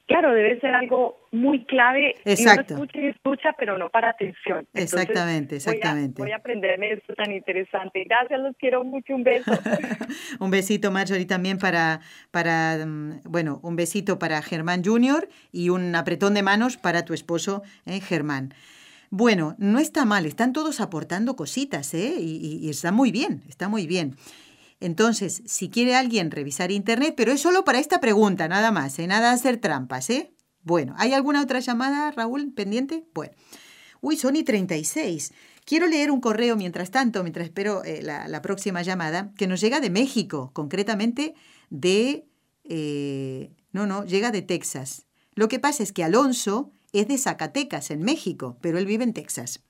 [0.07, 2.15] claro, debe ser algo muy clave.
[2.25, 2.73] Exacto.
[2.73, 4.67] Y uno escucha y escucha, pero no para atención.
[4.73, 6.21] exactamente, exactamente.
[6.21, 8.03] Voy a, aprenderme esto tan interesante.
[8.05, 9.15] Gracias, los quiero mucho.
[9.15, 9.51] Un beso.
[10.39, 12.01] un besito, Marjorie, también para,
[12.31, 17.13] para, mm, bueno, un besito para Germán Junior y un apretón de manos para tu
[17.13, 18.53] esposo, eh, Germán.
[19.11, 22.15] Bueno, no está mal, están todos aportando cositas, ¿eh?
[22.19, 24.15] Y, y está muy bien, está muy bien.
[24.79, 29.07] Entonces, si quiere alguien revisar internet, pero es solo para esta pregunta, nada más, ¿eh?
[29.07, 30.33] nada de hacer trampas, ¿eh?
[30.63, 33.05] Bueno, ¿hay alguna otra llamada, Raúl, pendiente?
[33.13, 33.33] Bueno.
[34.01, 35.33] Uy, Sony 36.
[35.63, 39.61] Quiero leer un correo mientras tanto, mientras espero eh, la, la, próxima llamada, que nos
[39.61, 41.33] llega de México, concretamente
[41.69, 42.27] de...
[42.63, 45.05] Eh, no, no, llega de Texas.
[45.33, 49.13] Lo que pasa es que Alonso es de Zacatecas, en México, pero él vive en
[49.13, 49.61] Texas.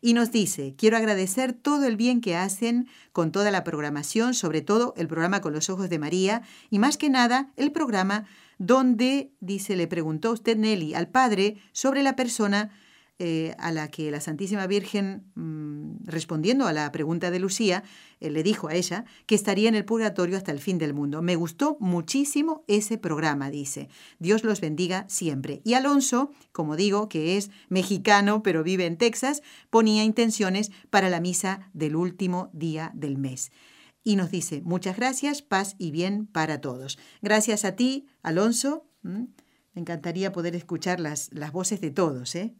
[0.00, 4.60] Y nos dice, quiero agradecer todo el bien que hacen con toda la programación, sobre
[4.60, 8.26] todo el programa con los ojos de María, y más que nada el programa
[8.58, 12.70] donde, dice, le preguntó usted, Nelly, al Padre sobre la persona
[13.18, 17.84] eh, a la que la Santísima Virgen, mmm, respondiendo a la pregunta de Lucía,
[18.20, 21.22] eh, le dijo a ella que estaría en el purgatorio hasta el fin del mundo.
[21.22, 23.88] Me gustó muchísimo ese programa, dice.
[24.18, 25.60] Dios los bendiga siempre.
[25.64, 31.20] Y Alonso, como digo, que es mexicano pero vive en Texas, ponía intenciones para la
[31.20, 33.52] misa del último día del mes.
[34.02, 36.98] Y nos dice, muchas gracias, paz y bien para todos.
[37.20, 38.88] Gracias a ti, Alonso.
[39.02, 39.28] Me
[39.74, 42.56] encantaría poder escuchar las, las voces de todos, ¿eh?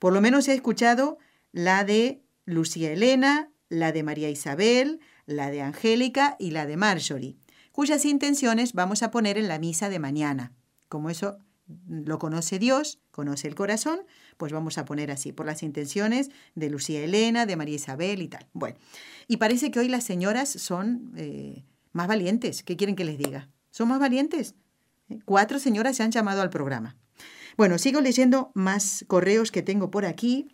[0.00, 1.18] Por lo menos he escuchado
[1.52, 7.36] la de Lucía Elena, la de María Isabel, la de Angélica y la de Marjorie,
[7.70, 10.52] cuyas intenciones vamos a poner en la misa de mañana.
[10.88, 11.38] Como eso
[11.86, 14.00] lo conoce Dios, conoce el corazón,
[14.38, 18.28] pues vamos a poner así, por las intenciones de Lucía Elena, de María Isabel y
[18.28, 18.48] tal.
[18.54, 18.78] Bueno,
[19.28, 22.62] y parece que hoy las señoras son eh, más valientes.
[22.62, 23.50] ¿Qué quieren que les diga?
[23.70, 24.54] ¿Son más valientes?
[25.26, 26.96] Cuatro señoras se han llamado al programa.
[27.56, 30.48] Bueno, sigo leyendo más correos que tengo por aquí.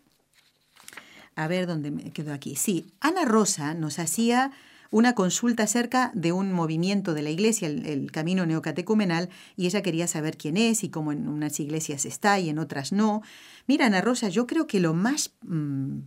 [1.35, 2.57] A ver dónde me quedo aquí.
[2.57, 4.53] Sí, Ana Rosa nos hacía
[4.91, 10.07] una consulta acerca de un movimiento de la iglesia, el, camino neocatecumenal, y ella quería
[10.07, 13.23] saber quién es y cómo en unas iglesias está y en otras no.
[13.67, 16.01] Mira, Ana Rosa, yo creo que lo más mmm,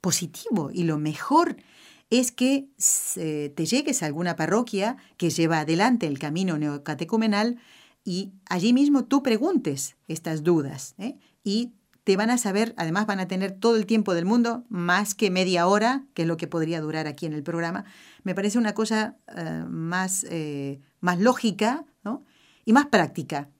[0.00, 1.56] positivo y lo mejor
[2.10, 7.58] es que te llegues a alguna parroquia que lleva adelante el camino neocatecumenal
[8.06, 11.18] y allí mismo tú preguntes estas dudas ¿eh?
[11.42, 11.72] y
[12.04, 15.28] te van a saber, además van a tener todo el tiempo del mundo, más que
[15.28, 17.84] media hora, que es lo que podría durar aquí en el programa.
[18.22, 22.24] Me parece una cosa uh, más, eh, más lógica ¿no?
[22.64, 23.50] y más práctica,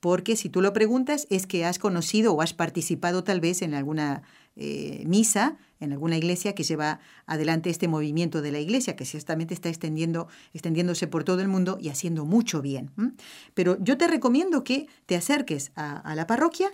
[0.00, 3.72] porque si tú lo preguntas es que has conocido o has participado tal vez en
[3.72, 4.24] alguna
[4.60, 9.54] eh, misa, en alguna iglesia que lleva adelante este movimiento de la iglesia, que ciertamente
[9.54, 12.90] está extendiéndose por todo el mundo y haciendo mucho bien.
[13.54, 16.70] Pero yo te recomiendo que te acerques a, a la parroquia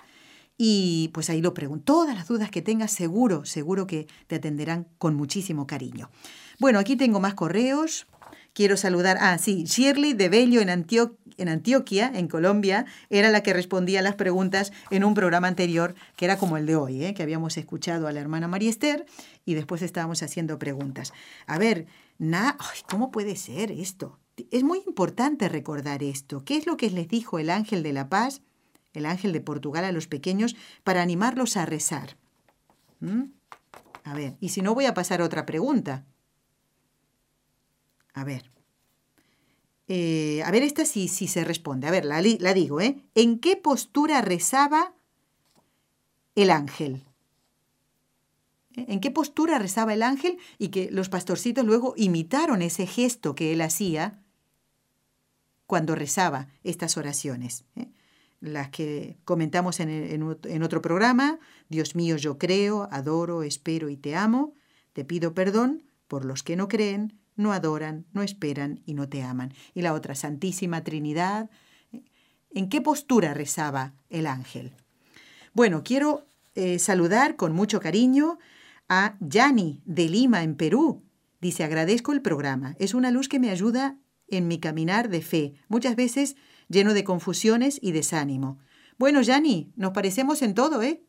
[0.59, 1.85] y pues ahí lo pregunto.
[1.85, 6.11] Todas las dudas que tengas, seguro, seguro que te atenderán con muchísimo cariño.
[6.59, 8.07] Bueno, aquí tengo más correos.
[8.55, 13.43] Quiero saludar, ah, sí, Shirley de Bello en, Antio en Antioquia, en Colombia, era la
[13.43, 17.15] que respondía las preguntas en un programa anterior, que era como el de hoy, ¿eh?
[17.15, 19.07] que habíamos escuchado a la hermana María Esther
[19.45, 21.13] y después estábamos haciendo preguntas.
[21.47, 21.87] A ver,
[22.19, 22.57] na
[22.89, 24.19] ¿cómo puede ser esto?
[24.51, 26.45] Es muy importante recordar esto.
[26.45, 28.43] ¿Qué es lo que les dijo el ángel de la paz,
[28.93, 32.17] el ángel de Portugal a los pequeños, para animarlos a rezar?
[33.01, 33.25] ¿Mm?
[34.05, 36.05] A ver, y si no voy a pasar a otra pregunta.
[38.15, 38.56] A ver.
[39.89, 41.87] Eh, a ver, esta sí, sí se responde.
[41.87, 42.97] A ver, la, la digo, ¿eh?
[43.15, 44.95] ¿En qué postura rezaba
[46.35, 47.05] el ángel?
[48.75, 50.39] ¿En qué postura rezaba el ángel?
[50.59, 54.23] Y que los pastorcitos luego imitaron ese gesto que él hacía
[55.67, 57.65] cuando rezaba estas oraciones.
[57.77, 57.89] ¿eh?
[58.41, 61.39] Las que comentamos en, en, en otro programa.
[61.69, 64.53] Dios mío, yo creo, adoro, espero y te amo.
[64.93, 69.23] Te pido perdón por los que no creen, no adoran, no esperan y no te
[69.23, 69.53] aman.
[69.75, 71.51] Y la otra, Santísima Trinidad.
[72.51, 74.73] ¿En qué postura rezaba el ángel?
[75.53, 78.39] Bueno, quiero eh, saludar con mucho cariño
[78.89, 81.03] a Yani de Lima, en Perú.
[81.41, 82.75] Dice, agradezco el programa.
[82.79, 86.37] Es una luz que me ayuda en mi caminar de fe, muchas veces
[86.69, 88.59] lleno de confusiones y desánimo.
[88.99, 91.03] Bueno, Yani, nos parecemos en todo, ¿eh?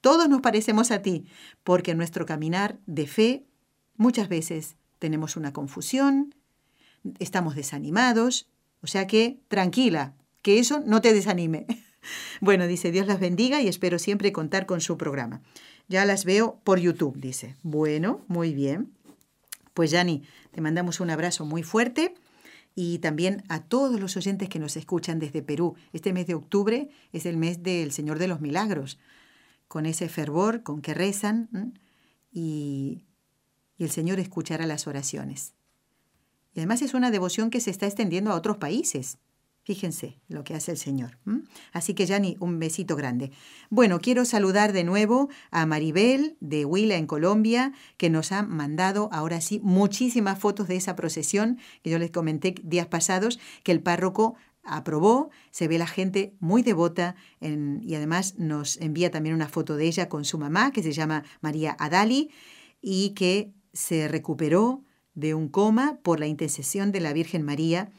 [0.00, 1.26] Todos nos parecemos a ti,
[1.62, 3.46] porque nuestro caminar de fe
[3.96, 6.32] muchas veces tenemos una confusión,
[7.18, 8.46] estamos desanimados,
[8.82, 11.66] o sea que tranquila, que eso no te desanime.
[12.40, 15.40] Bueno, dice, Dios las bendiga y espero siempre contar con su programa.
[15.86, 17.54] Ya las veo por YouTube, dice.
[17.62, 18.90] Bueno, muy bien.
[19.72, 22.14] Pues Yani, te mandamos un abrazo muy fuerte
[22.74, 25.76] y también a todos los oyentes que nos escuchan desde Perú.
[25.92, 28.98] Este mes de octubre es el mes del Señor de los Milagros,
[29.68, 31.78] con ese fervor con que rezan
[32.32, 33.04] y,
[33.84, 35.54] el Señor escuchará las oraciones.
[36.54, 39.18] Y además es una devoción que se está extendiendo a otros países.
[39.64, 41.18] Fíjense lo que hace el Señor.
[41.72, 43.30] Así que, Yani, un besito grande.
[43.70, 49.08] Bueno, quiero saludar de nuevo a Maribel de Huila, en Colombia, que nos ha mandado
[49.12, 53.80] ahora sí muchísimas fotos de esa procesión que yo les comenté días pasados, que el
[53.80, 59.76] párroco aprobó, se ve la gente muy devota y además nos envía también una foto
[59.76, 62.30] de ella con su mamá, que se llama María Adali,
[62.80, 64.82] y que se recuperó
[65.14, 67.90] de un coma por la intercesión de la Virgen María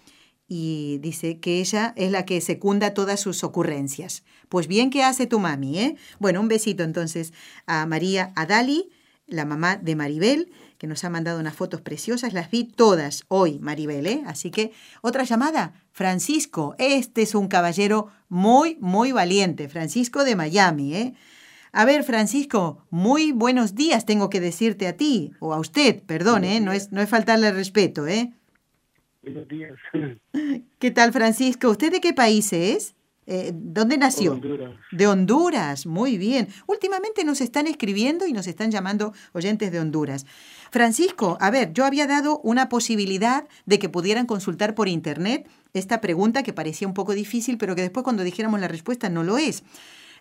[0.47, 4.23] y dice que ella es la que secunda todas sus ocurrencias.
[4.49, 5.79] Pues bien, ¿qué hace tu mami?
[5.79, 5.95] Eh?
[6.19, 7.33] Bueno, un besito entonces
[7.65, 8.89] a María Adali,
[9.25, 12.33] la mamá de Maribel, que nos ha mandado unas fotos preciosas.
[12.33, 14.05] Las vi todas hoy, Maribel.
[14.05, 14.23] ¿eh?
[14.27, 16.75] Así que, otra llamada, Francisco.
[16.77, 19.69] Este es un caballero muy, muy valiente.
[19.69, 20.95] Francisco de Miami.
[20.95, 21.13] ¿eh?
[21.75, 26.43] A ver, Francisco, muy buenos días tengo que decirte a ti, o a usted, perdón,
[26.43, 26.59] ¿eh?
[26.59, 28.05] no, es, no es faltarle respeto.
[28.05, 28.31] ¿eh?
[29.23, 29.73] Buenos días.
[30.79, 31.71] ¿Qué tal, Francisco?
[31.71, 32.93] ¿Usted de qué país es?
[33.25, 34.33] Eh, ¿Dónde nació?
[34.33, 34.75] Honduras.
[34.91, 36.47] De Honduras, muy bien.
[36.67, 40.27] Últimamente nos están escribiendo y nos están llamando oyentes de Honduras.
[40.69, 46.01] Francisco, a ver, yo había dado una posibilidad de que pudieran consultar por internet esta
[46.01, 49.39] pregunta que parecía un poco difícil, pero que después cuando dijéramos la respuesta no lo
[49.39, 49.63] es.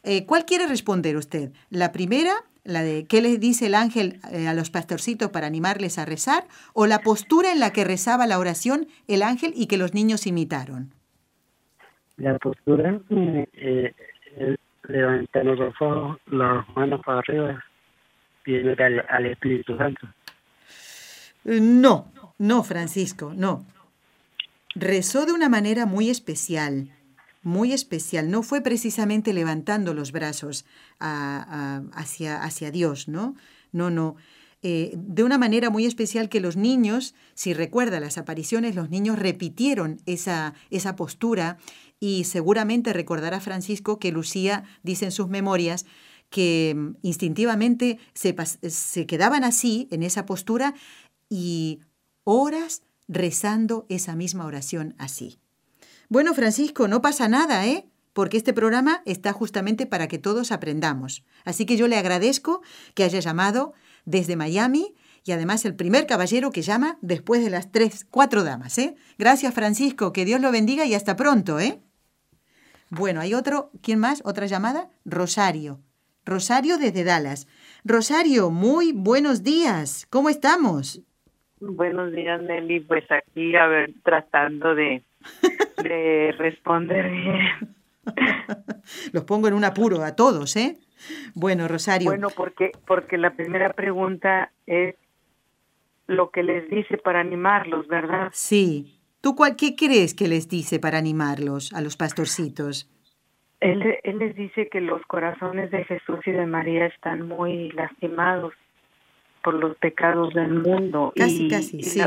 [0.02, 1.52] Eh, ¿Cuál quiere responder usted?
[1.70, 2.34] ¿La primera
[2.64, 6.44] la de qué les dice el ángel eh, a los pastorcitos para animarles a rezar,
[6.74, 10.26] o la postura en la que rezaba la oración el ángel y que los niños
[10.26, 10.94] imitaron.
[12.16, 13.48] La postura, eh,
[14.36, 14.56] eh
[14.88, 17.64] levantando los ojos, las manos para arriba,
[18.42, 20.08] pidiendo al, al Espíritu Santo.
[21.44, 23.64] No, no, Francisco, no.
[24.74, 26.90] Rezó de una manera muy especial
[27.42, 28.30] muy especial.
[28.30, 30.64] No fue precisamente levantando los brazos
[30.98, 33.34] hacia, hacia Dios, ¿no?
[33.72, 34.16] No, no.
[34.64, 39.18] Eh, de una manera muy especial que los niños, si recuerda las apariciones, los niños
[39.18, 41.58] repitieron esa, esa postura
[41.98, 45.84] y seguramente recordará Francisco que Lucía dice en sus memorias
[46.30, 48.36] que mm, instintivamente se,
[48.70, 50.74] se quedaban así, en esa postura,
[51.28, 51.80] y
[52.22, 55.38] horas rezando esa misma oración así.
[56.12, 57.86] Bueno, Francisco, no pasa nada, ¿eh?
[58.12, 61.24] Porque este programa está justamente para que todos aprendamos.
[61.46, 62.60] Así que yo le agradezco
[62.94, 63.72] que haya llamado
[64.04, 64.92] desde Miami
[65.24, 68.94] y además el primer caballero que llama después de las tres, cuatro damas, ¿eh?
[69.16, 71.80] Gracias, Francisco, que Dios lo bendiga y hasta pronto, ¿eh?
[72.90, 74.20] Bueno, hay otro, ¿quién más?
[74.26, 74.90] ¿Otra llamada?
[75.06, 75.80] Rosario.
[76.26, 77.48] Rosario desde Dallas.
[77.84, 80.06] Rosario, muy buenos días.
[80.10, 81.00] ¿Cómo estamos?
[81.58, 82.80] Buenos días, Nelly.
[82.80, 85.02] Pues aquí, a ver, tratando de
[85.82, 87.74] de responder bien.
[89.12, 90.78] Los pongo en un apuro a todos, ¿eh?
[91.34, 92.10] Bueno, Rosario.
[92.10, 94.94] Bueno, porque, porque la primera pregunta es
[96.06, 98.28] lo que les dice para animarlos, ¿verdad?
[98.32, 99.00] Sí.
[99.20, 102.90] ¿Tú cuál, qué crees que les dice para animarlos a los pastorcitos?
[103.60, 108.52] Él, él les dice que los corazones de Jesús y de María están muy lastimados
[109.44, 111.12] por los pecados del mundo.
[111.16, 112.00] Casi, casi, sí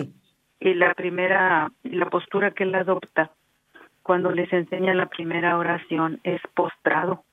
[0.59, 3.31] y la primera, la postura que él adopta
[4.03, 7.23] cuando les enseña la primera oración es postrado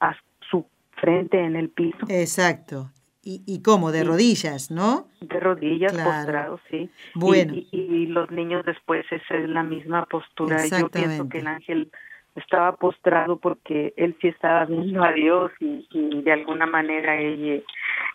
[0.00, 0.16] a
[0.50, 0.66] su
[0.96, 1.98] frente en el piso.
[2.08, 2.90] Exacto.
[3.22, 3.90] ¿Y, y cómo?
[3.90, 5.08] De rodillas, ¿no?
[5.20, 6.90] De rodillas, postrado, sí.
[7.14, 7.54] Bueno.
[7.54, 10.66] Y, los niños después esa es la misma postura.
[10.66, 11.90] Yo pienso que el ángel
[12.34, 17.62] estaba postrado porque él sí estaba viendo a Dios y, y de alguna manera ella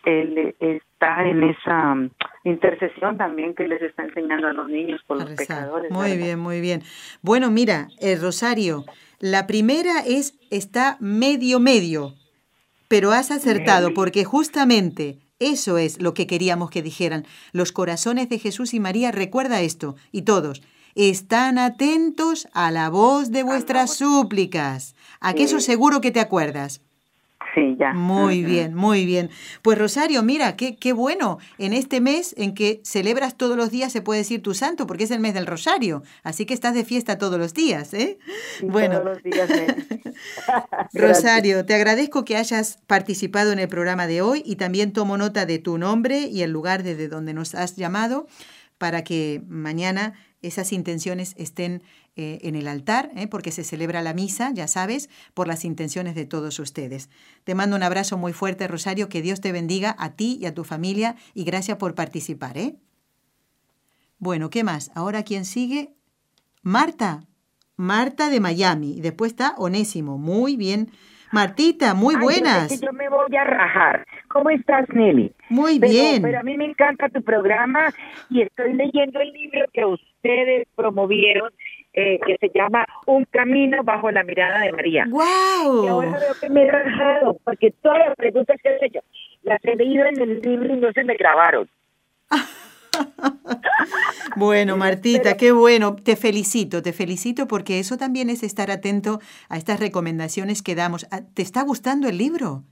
[0.06, 2.10] él está en esa um,
[2.44, 5.92] intercesión también que les está enseñando a los niños por los pecadores.
[5.92, 6.84] Muy bien, muy bien.
[7.22, 8.86] Bueno, mira, el Rosario,
[9.20, 12.14] la primera es está medio medio,
[12.88, 17.26] pero has acertado porque justamente eso es lo que queríamos que dijeran.
[17.52, 20.62] Los corazones de Jesús y María, recuerda esto, y todos,
[21.00, 24.96] están atentos a la voz de vuestras súplicas.
[25.22, 26.82] ¿A qué eso seguro que te acuerdas?
[27.56, 27.94] Sí, ya.
[27.94, 29.30] Muy bien, muy bien.
[29.62, 33.92] Pues Rosario, mira, qué, qué bueno en este mes en que celebras todos los días,
[33.92, 36.04] se puede decir tu santo, porque es el mes del Rosario.
[36.24, 38.20] Así que estás de fiesta todos los días, ¿eh?
[38.62, 39.00] bueno.
[39.00, 39.50] Todos los días.
[40.94, 45.46] Rosario, te agradezco que hayas participado en el programa de hoy y también tomo nota
[45.46, 48.28] de tu nombre y el lugar desde donde nos has llamado
[48.78, 51.84] para que mañana esas intenciones estén
[52.16, 53.28] eh, en el altar, ¿eh?
[53.28, 57.10] porque se celebra la misa, ya sabes, por las intenciones de todos ustedes.
[57.44, 60.54] Te mando un abrazo muy fuerte, Rosario, que Dios te bendiga a ti y a
[60.54, 62.58] tu familia y gracias por participar.
[62.58, 62.76] ¿eh?
[64.18, 64.92] Bueno, ¿qué más?
[64.96, 65.94] Ahora, ¿quién sigue?
[66.62, 67.22] Marta.
[67.76, 68.98] Marta de Miami.
[68.98, 70.18] Y después está Onésimo.
[70.18, 70.92] Muy bien.
[71.32, 72.82] Martita, muy buenas.
[72.82, 74.06] yo me voy a rajar.
[74.30, 75.32] ¿Cómo estás, Nelly?
[75.50, 76.22] Muy bien.
[76.22, 77.92] Pero a mí me encanta tu programa
[78.30, 81.52] y estoy leyendo el libro que ustedes promovieron
[81.94, 85.08] eh, que se llama Un camino bajo la mirada de María.
[85.10, 85.84] ¡Wow!
[85.84, 89.00] Y ahora veo que me he rajado, porque todas las preguntas que he hecho
[89.42, 91.68] las he leído en el libro y no se me grabaron.
[94.36, 95.96] bueno, Martita, qué bueno.
[95.96, 99.20] Te felicito, te felicito porque eso también es estar atento
[99.50, 101.08] a estas recomendaciones que damos.
[101.10, 102.64] Ah, ¿Te está gustando el libro?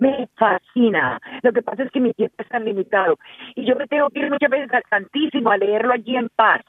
[0.00, 1.20] Me fascina.
[1.42, 3.18] Lo que pasa es que mi tiempo es tan limitado.
[3.54, 6.62] Y yo me tengo que ir muchas veces al Santísimo a leerlo allí en paz.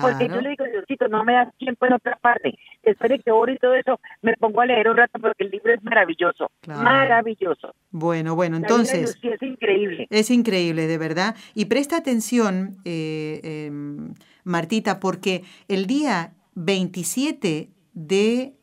[0.00, 2.58] Porque yo le digo, Diosito, no me das tiempo en otra parte.
[2.82, 5.72] Espere que oro y todo eso, me pongo a leer un rato porque el libro
[5.72, 6.50] es maravilloso.
[6.66, 7.74] Maravilloso.
[7.90, 9.18] Bueno, bueno, entonces.
[9.22, 10.06] es increíble.
[10.10, 11.34] Es increíble, de verdad.
[11.54, 14.14] Y presta atención, eh, em,
[14.44, 18.54] Martita, porque el día 27 de.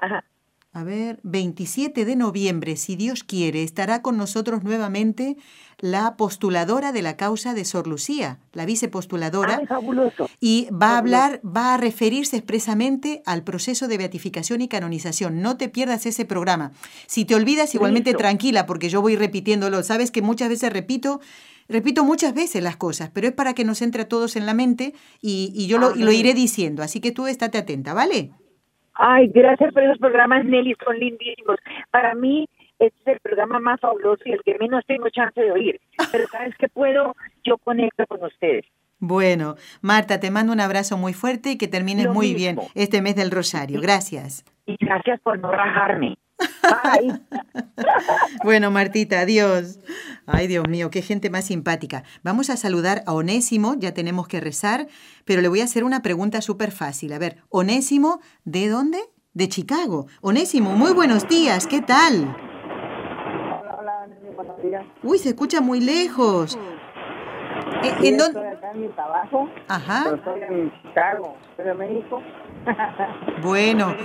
[0.78, 5.36] A ver, 27 de noviembre, si Dios quiere, estará con nosotros nuevamente
[5.80, 9.60] la postuladora de la causa de Sor Lucía, la vicepostuladora.
[9.68, 10.30] fabuloso.
[10.40, 15.42] Y va a hablar, va a referirse expresamente al proceso de beatificación y canonización.
[15.42, 16.74] No te pierdas ese programa.
[17.08, 19.82] Si te olvidas, igualmente tranquila, porque yo voy repitiéndolo.
[19.82, 21.22] Sabes que muchas veces repito
[21.68, 24.54] repito muchas veces las cosas, pero es para que nos entre a todos en la
[24.54, 26.84] mente y, yo lo, lo, iré diciendo.
[26.84, 28.32] Así que tú estate atenta, ¿vale?
[28.98, 31.58] Ay, gracias por esos programas, Nelly, son lindísimos.
[31.92, 32.48] Para mí,
[32.80, 35.80] este es el programa más fabuloso y el que menos tengo chance de oír.
[36.12, 38.66] Pero cada vez que puedo, yo conecto con ustedes.
[39.00, 43.16] Bueno, Marta, te mando un abrazo muy fuerte y que termines muy bien este mes
[43.16, 43.80] del Rosario.
[43.80, 44.44] Gracias.
[44.66, 46.18] Y gracias por no rajarme.
[48.44, 49.80] bueno, Martita, adiós.
[50.26, 52.04] Ay, Dios mío, qué gente más simpática.
[52.24, 54.88] Vamos a saludar a Onésimo, ya tenemos que rezar,
[55.26, 57.14] pero le voy a hacer una pregunta súper fácil.
[57.14, 59.00] A ver, Onésimo, ¿de dónde?
[59.34, 60.08] De Chicago.
[60.22, 62.36] Onésimo, muy buenos días, ¿qué tal?
[62.66, 64.84] Hola, hola, buenos días.
[65.04, 66.58] Uy, se escucha muy lejos.
[67.84, 68.40] ¿En dónde?
[68.40, 69.50] Estoy acá en mi trabajo.
[69.68, 70.02] Ajá.
[70.04, 72.22] Pero estoy en Chicago, estoy en México.
[73.44, 73.96] Bueno,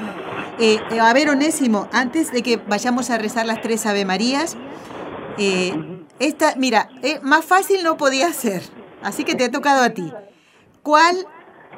[0.59, 4.57] eh, eh, a ver, Onésimo, antes de que vayamos a rezar las tres Ave Marías,
[5.39, 5.73] eh,
[6.18, 6.89] esta, mira,
[7.23, 8.62] más fácil no podía ser,
[9.03, 10.12] así que te ha tocado a ti.
[10.83, 11.16] ¿Cuál,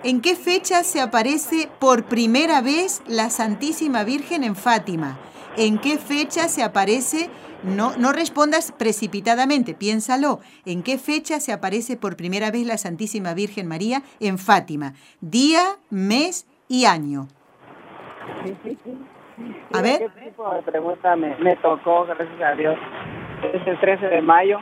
[0.02, 5.18] en qué fecha se aparece por primera vez la Santísima Virgen en Fátima?
[5.56, 7.30] ¿En qué fecha se aparece
[7.64, 10.40] no, no respondas precipitadamente, piénsalo.
[10.66, 14.92] ¿En qué fecha se aparece por primera vez la Santísima Virgen María en Fátima?
[15.20, 17.26] Día, mes y año.
[19.72, 19.98] A ver.
[19.98, 22.76] ¿Qué tipo de pregunta me, tocó, gracias a Dios?
[23.52, 24.58] Es el 13 de mayo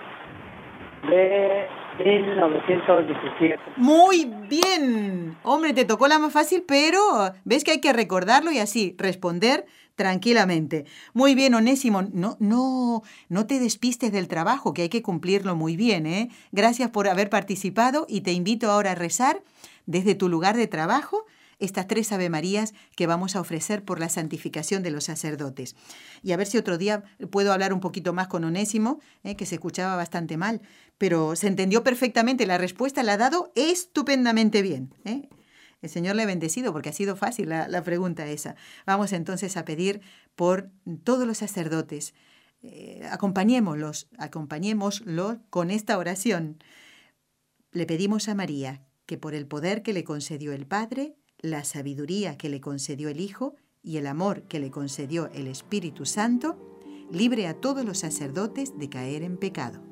[1.09, 1.67] de
[1.99, 3.63] 1917.
[3.77, 5.37] Muy bien.
[5.43, 7.01] Hombre, te tocó la más fácil, pero
[7.45, 10.87] ves que hay que recordarlo y así responder tranquilamente.
[11.13, 15.77] Muy bien, Onésimo, no, no, no te despistes del trabajo, que hay que cumplirlo muy
[15.77, 16.29] bien, ¿eh?
[16.51, 19.43] Gracias por haber participado y te invito ahora a rezar
[19.87, 21.27] desde tu lugar de trabajo
[21.63, 25.77] estas tres Ave Marías que vamos a ofrecer por la santificación de los sacerdotes.
[26.23, 29.37] Y a ver si otro día puedo hablar un poquito más con Onésimo, ¿eh?
[29.37, 30.61] que se escuchaba bastante mal,
[31.03, 34.95] pero se entendió perfectamente, la respuesta la ha dado estupendamente bien.
[35.05, 35.29] ¿eh?
[35.81, 38.55] El Señor le ha bendecido porque ha sido fácil la, pregunta esa.
[38.87, 40.01] Vamos entonces a pedir
[40.37, 40.71] por
[41.03, 42.15] todos los sacerdotes.
[42.63, 46.63] Eh, acompañémoslos, acompañémoslos con esta oración.
[47.73, 52.39] Le pedimos a María que por el poder que le concedió el Padre, la sabiduría
[52.39, 56.79] que le concedió el Hijo y el amor que le concedió el Espíritu Santo,
[57.11, 59.92] libre a todos los sacerdotes de caer en pecado.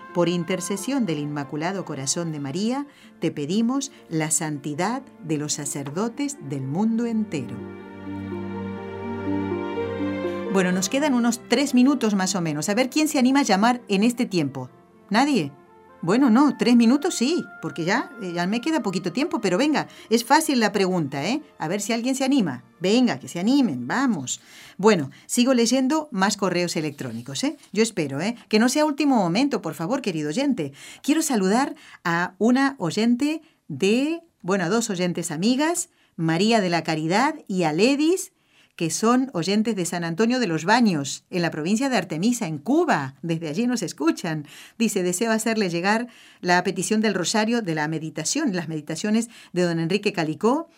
[0.13, 2.87] por intercesión del Inmaculado Corazón de María,
[3.19, 7.55] te pedimos la santidad de los sacerdotes del mundo entero.
[10.53, 12.67] Bueno, nos quedan unos tres minutos más o menos.
[12.67, 14.69] A ver quién se anima a llamar en este tiempo.
[15.09, 15.51] ¿Nadie?
[16.03, 19.87] Bueno, no, tres minutos sí, porque ya, eh, ya me queda poquito tiempo, pero venga,
[20.09, 21.43] es fácil la pregunta, ¿eh?
[21.59, 22.63] A ver si alguien se anima.
[22.79, 24.41] Venga, que se animen, vamos.
[24.77, 27.55] Bueno, sigo leyendo más correos electrónicos, ¿eh?
[27.71, 28.35] Yo espero, ¿eh?
[28.49, 30.73] Que no sea último momento, por favor, querido oyente.
[31.03, 37.35] Quiero saludar a una oyente de, bueno, a dos oyentes amigas, María de la Caridad
[37.47, 38.31] y a Ledis,
[38.75, 42.57] que son oyentes de San Antonio de los Baños, en la provincia de Artemisa, en
[42.57, 43.15] Cuba.
[43.21, 44.47] Desde allí nos escuchan.
[44.77, 46.07] Dice, deseo hacerle llegar
[46.41, 50.69] la petición del rosario de la meditación, las meditaciones de don Enrique Calicó.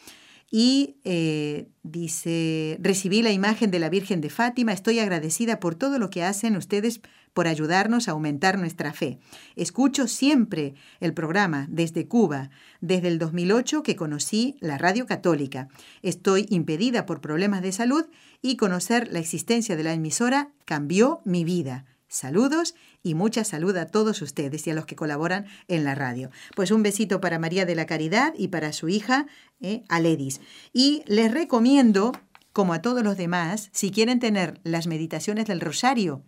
[0.55, 5.97] Y eh, dice, recibí la imagen de la Virgen de Fátima, estoy agradecida por todo
[5.97, 7.01] lo que hacen ustedes
[7.33, 9.19] por ayudarnos a aumentar nuestra fe.
[9.55, 12.49] Escucho siempre el programa desde Cuba,
[12.81, 15.67] desde el 2008 que conocí la radio católica.
[16.01, 18.05] Estoy impedida por problemas de salud
[18.41, 21.85] y conocer la existencia de la emisora cambió mi vida.
[22.07, 26.29] Saludos y mucha salud a todos ustedes y a los que colaboran en la radio.
[26.55, 29.25] Pues un besito para María de la Caridad y para su hija,
[29.61, 30.39] eh, Aledis.
[30.73, 32.11] Y les recomiendo,
[32.51, 36.21] como a todos los demás, si quieren tener las meditaciones del Rosario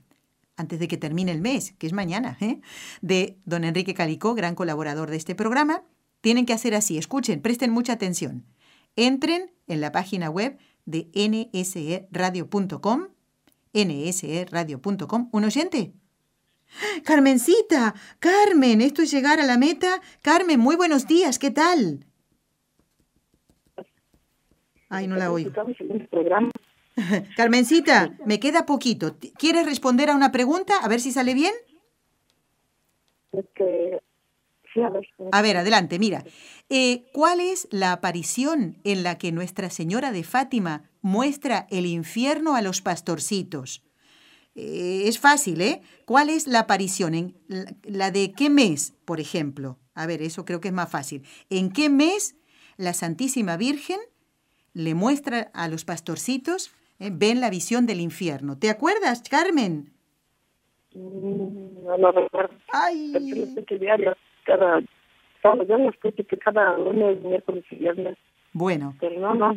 [0.57, 2.61] antes de que termine el mes, que es mañana, ¿eh?
[3.01, 5.83] de don Enrique Calicó, gran colaborador de este programa,
[6.21, 6.97] tienen que hacer así.
[6.97, 8.45] Escuchen, presten mucha atención.
[8.95, 13.07] Entren en la página web de nseradio.com
[13.75, 15.29] nsradio.com.
[15.31, 15.93] ¿Un oyente?
[17.03, 20.01] Carmencita, Carmen, esto es llegar a la meta.
[20.21, 22.05] Carmen, muy buenos días, ¿qué tal?
[24.89, 25.51] Ay, no la oigo.
[27.35, 29.17] Carmencita, me queda poquito.
[29.37, 30.73] ¿Quieres responder a una pregunta?
[30.81, 31.53] A ver si sale bien.
[35.31, 35.57] a, ver.
[35.57, 36.23] adelante, mira.
[36.69, 42.55] Eh, ¿Cuál es la aparición en la que Nuestra Señora de Fátima muestra el infierno
[42.55, 43.83] a los pastorcitos?
[44.55, 45.81] Eh, es fácil, ¿eh?
[46.05, 47.13] ¿Cuál es la aparición?
[47.13, 47.35] ¿En
[47.83, 49.77] la de qué mes, por ejemplo?
[49.95, 51.23] A ver, eso creo que es más fácil.
[51.49, 52.35] ¿En qué mes
[52.77, 53.99] la Santísima Virgen
[54.73, 57.09] le muestra a los pastorcitos ¿eh?
[57.11, 58.57] ven la visión del infierno.
[58.57, 59.91] ¿Te acuerdas, Carmen?
[60.93, 62.55] No lo recuerdo.
[62.71, 63.13] Ay.
[64.45, 64.81] cada,
[66.43, 68.17] cada lunes, miércoles y viernes.
[68.53, 68.95] Bueno.
[68.99, 69.55] Pero no, no.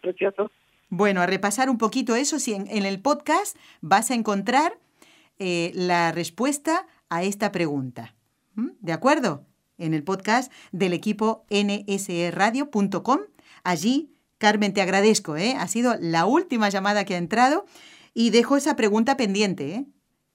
[0.00, 0.50] precioso.
[0.88, 4.78] Bueno, a repasar un poquito eso, si en, el podcast vas a encontrar
[5.38, 8.14] eh, la respuesta a esta pregunta.
[8.54, 8.70] ¿Mm?
[8.80, 9.44] ¿De acuerdo?
[9.76, 13.18] En el podcast del equipo nsradio.com.
[13.64, 15.56] Allí Carmen, te agradezco, ¿eh?
[15.58, 17.64] Ha sido la última llamada que ha entrado
[18.12, 19.86] y dejo esa pregunta pendiente, ¿eh?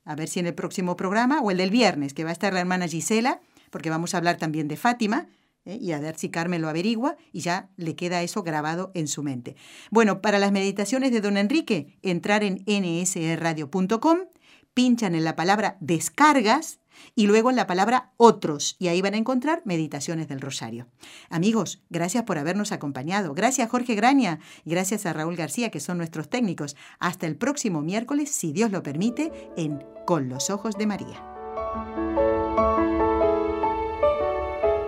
[0.05, 2.53] A ver si en el próximo programa o el del viernes, que va a estar
[2.53, 5.27] la hermana Gisela, porque vamos a hablar también de Fátima,
[5.65, 5.77] ¿eh?
[5.79, 9.23] y a ver si Carmen lo averigua y ya le queda eso grabado en su
[9.23, 9.55] mente.
[9.91, 14.19] Bueno, para las meditaciones de don Enrique, entrar en nsradio.com,
[14.73, 16.79] pinchan en la palabra descargas
[17.15, 20.87] y luego en la palabra otros, y ahí van a encontrar meditaciones del rosario.
[21.29, 23.33] Amigos, gracias por habernos acompañado.
[23.33, 26.75] Gracias Jorge Graña gracias a Raúl García, que son nuestros técnicos.
[26.99, 31.23] Hasta el próximo miércoles, si Dios lo permite, en Con los Ojos de María.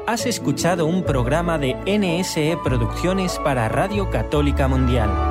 [0.07, 5.30] Has escuchado un programa de NSE Producciones para Radio Católica Mundial.